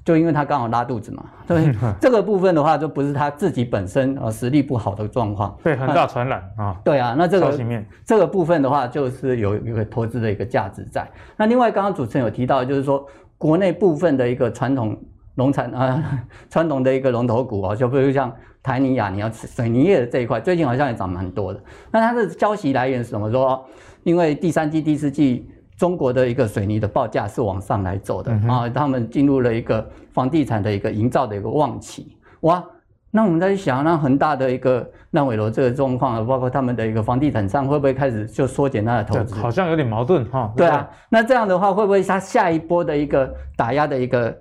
[0.03, 1.71] 就因为他刚好拉肚子嘛，所以
[2.01, 6.75] 这个部分的话就不是他自己本身呃实力不好的状况， 被恒大传染啊。
[6.83, 7.57] 对啊，那这个
[8.05, 11.07] 这个部分的话就是有一个投资的一个价值在。
[11.37, 13.05] 那另外刚刚主持人有提到，就是说
[13.37, 14.97] 国内部分的一个传统
[15.35, 16.03] 农产啊
[16.49, 18.31] 传统的一个龙头股啊，就比如像
[18.63, 21.59] 台泥、亚泥啊水泥业的这一块，最近好像也涨蛮多的。
[21.91, 23.63] 那它的消息来源是什么说？
[24.03, 32.17] 因为第三季、第四季，中国的一个水泥的报价是往上来走的啊，他们进入了一个房地产的一个营造的一个旺期。
[32.41, 32.63] 哇，
[33.09, 39.35] 那我们在想，那恒大的一个烂尾楼这个状况，包括他们的一个房地产商会不会开始就缩减他的投资？
[39.35, 40.51] 好像有点矛盾哈。
[40.55, 44.35] 对啊，那这样的话，会不会他下一波的一个打压的一个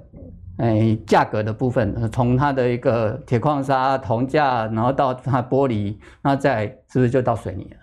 [0.59, 7.77] 诶价格的部分，从它的一个铁矿砂、铜价，然后到它玻璃，那再是不是就到水泥了？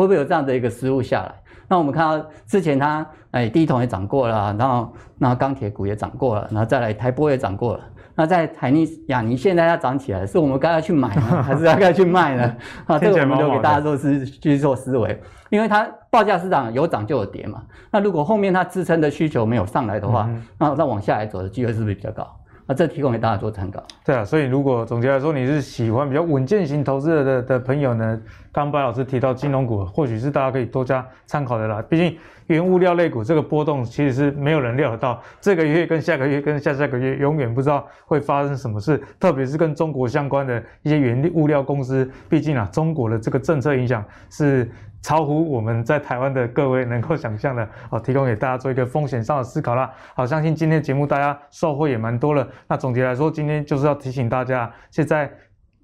[0.00, 1.34] 会不会有这样的一个失误下来？
[1.66, 7.80] 那我们看到之前它，哎，第一桶也涨过了，然后那钢铁股也涨过了，然后再来台玻也涨过了。
[8.16, 12.56] 那在台尼、亚尼现在要涨起来，是我们该要去买呢， 还是要该去卖呢？
[12.86, 17.62] 啊，这个我们就给大家做思去做思维，因为它报价市场有涨就有跌嘛。
[17.90, 20.28] 那如果后面它支撑的需求没有上来的话，
[20.58, 22.28] 那再往下来走的机会是不是比较高？
[22.66, 23.82] 啊这提供给大家做参考。
[24.04, 28.20] 对啊，所以如果总结来说，你是喜欢比较稳健型投资的的的朋友呢，
[28.52, 31.82] 刚白老师提到金融股，或许是大家可以多加参考的啦。
[31.88, 44.70] 毕竟原物料类股这个波动其实是没有人料得到，这个月跟下个月跟下下个月永远不知道会发生什么事，特别是跟中国相关的一些原物料公司，毕竟啊，中国的这个政策影响是。
[45.04, 49.92] 超乎我们在台湾的各位能够想象的 哦，提供给大家做一个风险上的思考啦。
[50.14, 52.48] 好，相信今天节目大家收获也蛮多了。
[52.66, 55.30] 那总结来说，今天就是要提醒大家，现在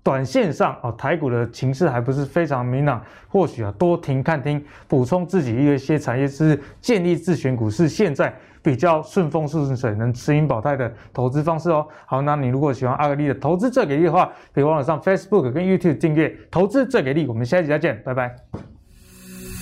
[0.03, 11.87] 短线上哦，台股的情势还不是非常明朗，或许啊多停看听，补充自己一些产业知识，建立自选股是现在比较顺风顺水、能持盈保泰的投资方式哦。
[12.07, 17.27] 好，那你如果喜欢阿格力的投资最给力的话，别忘了上 Facebook 跟 YouTube 订阅投资最给力。
[17.27, 18.70] 我们下一集再见，拜拜。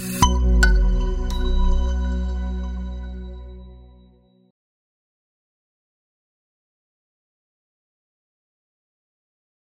[0.09, 0.57] you.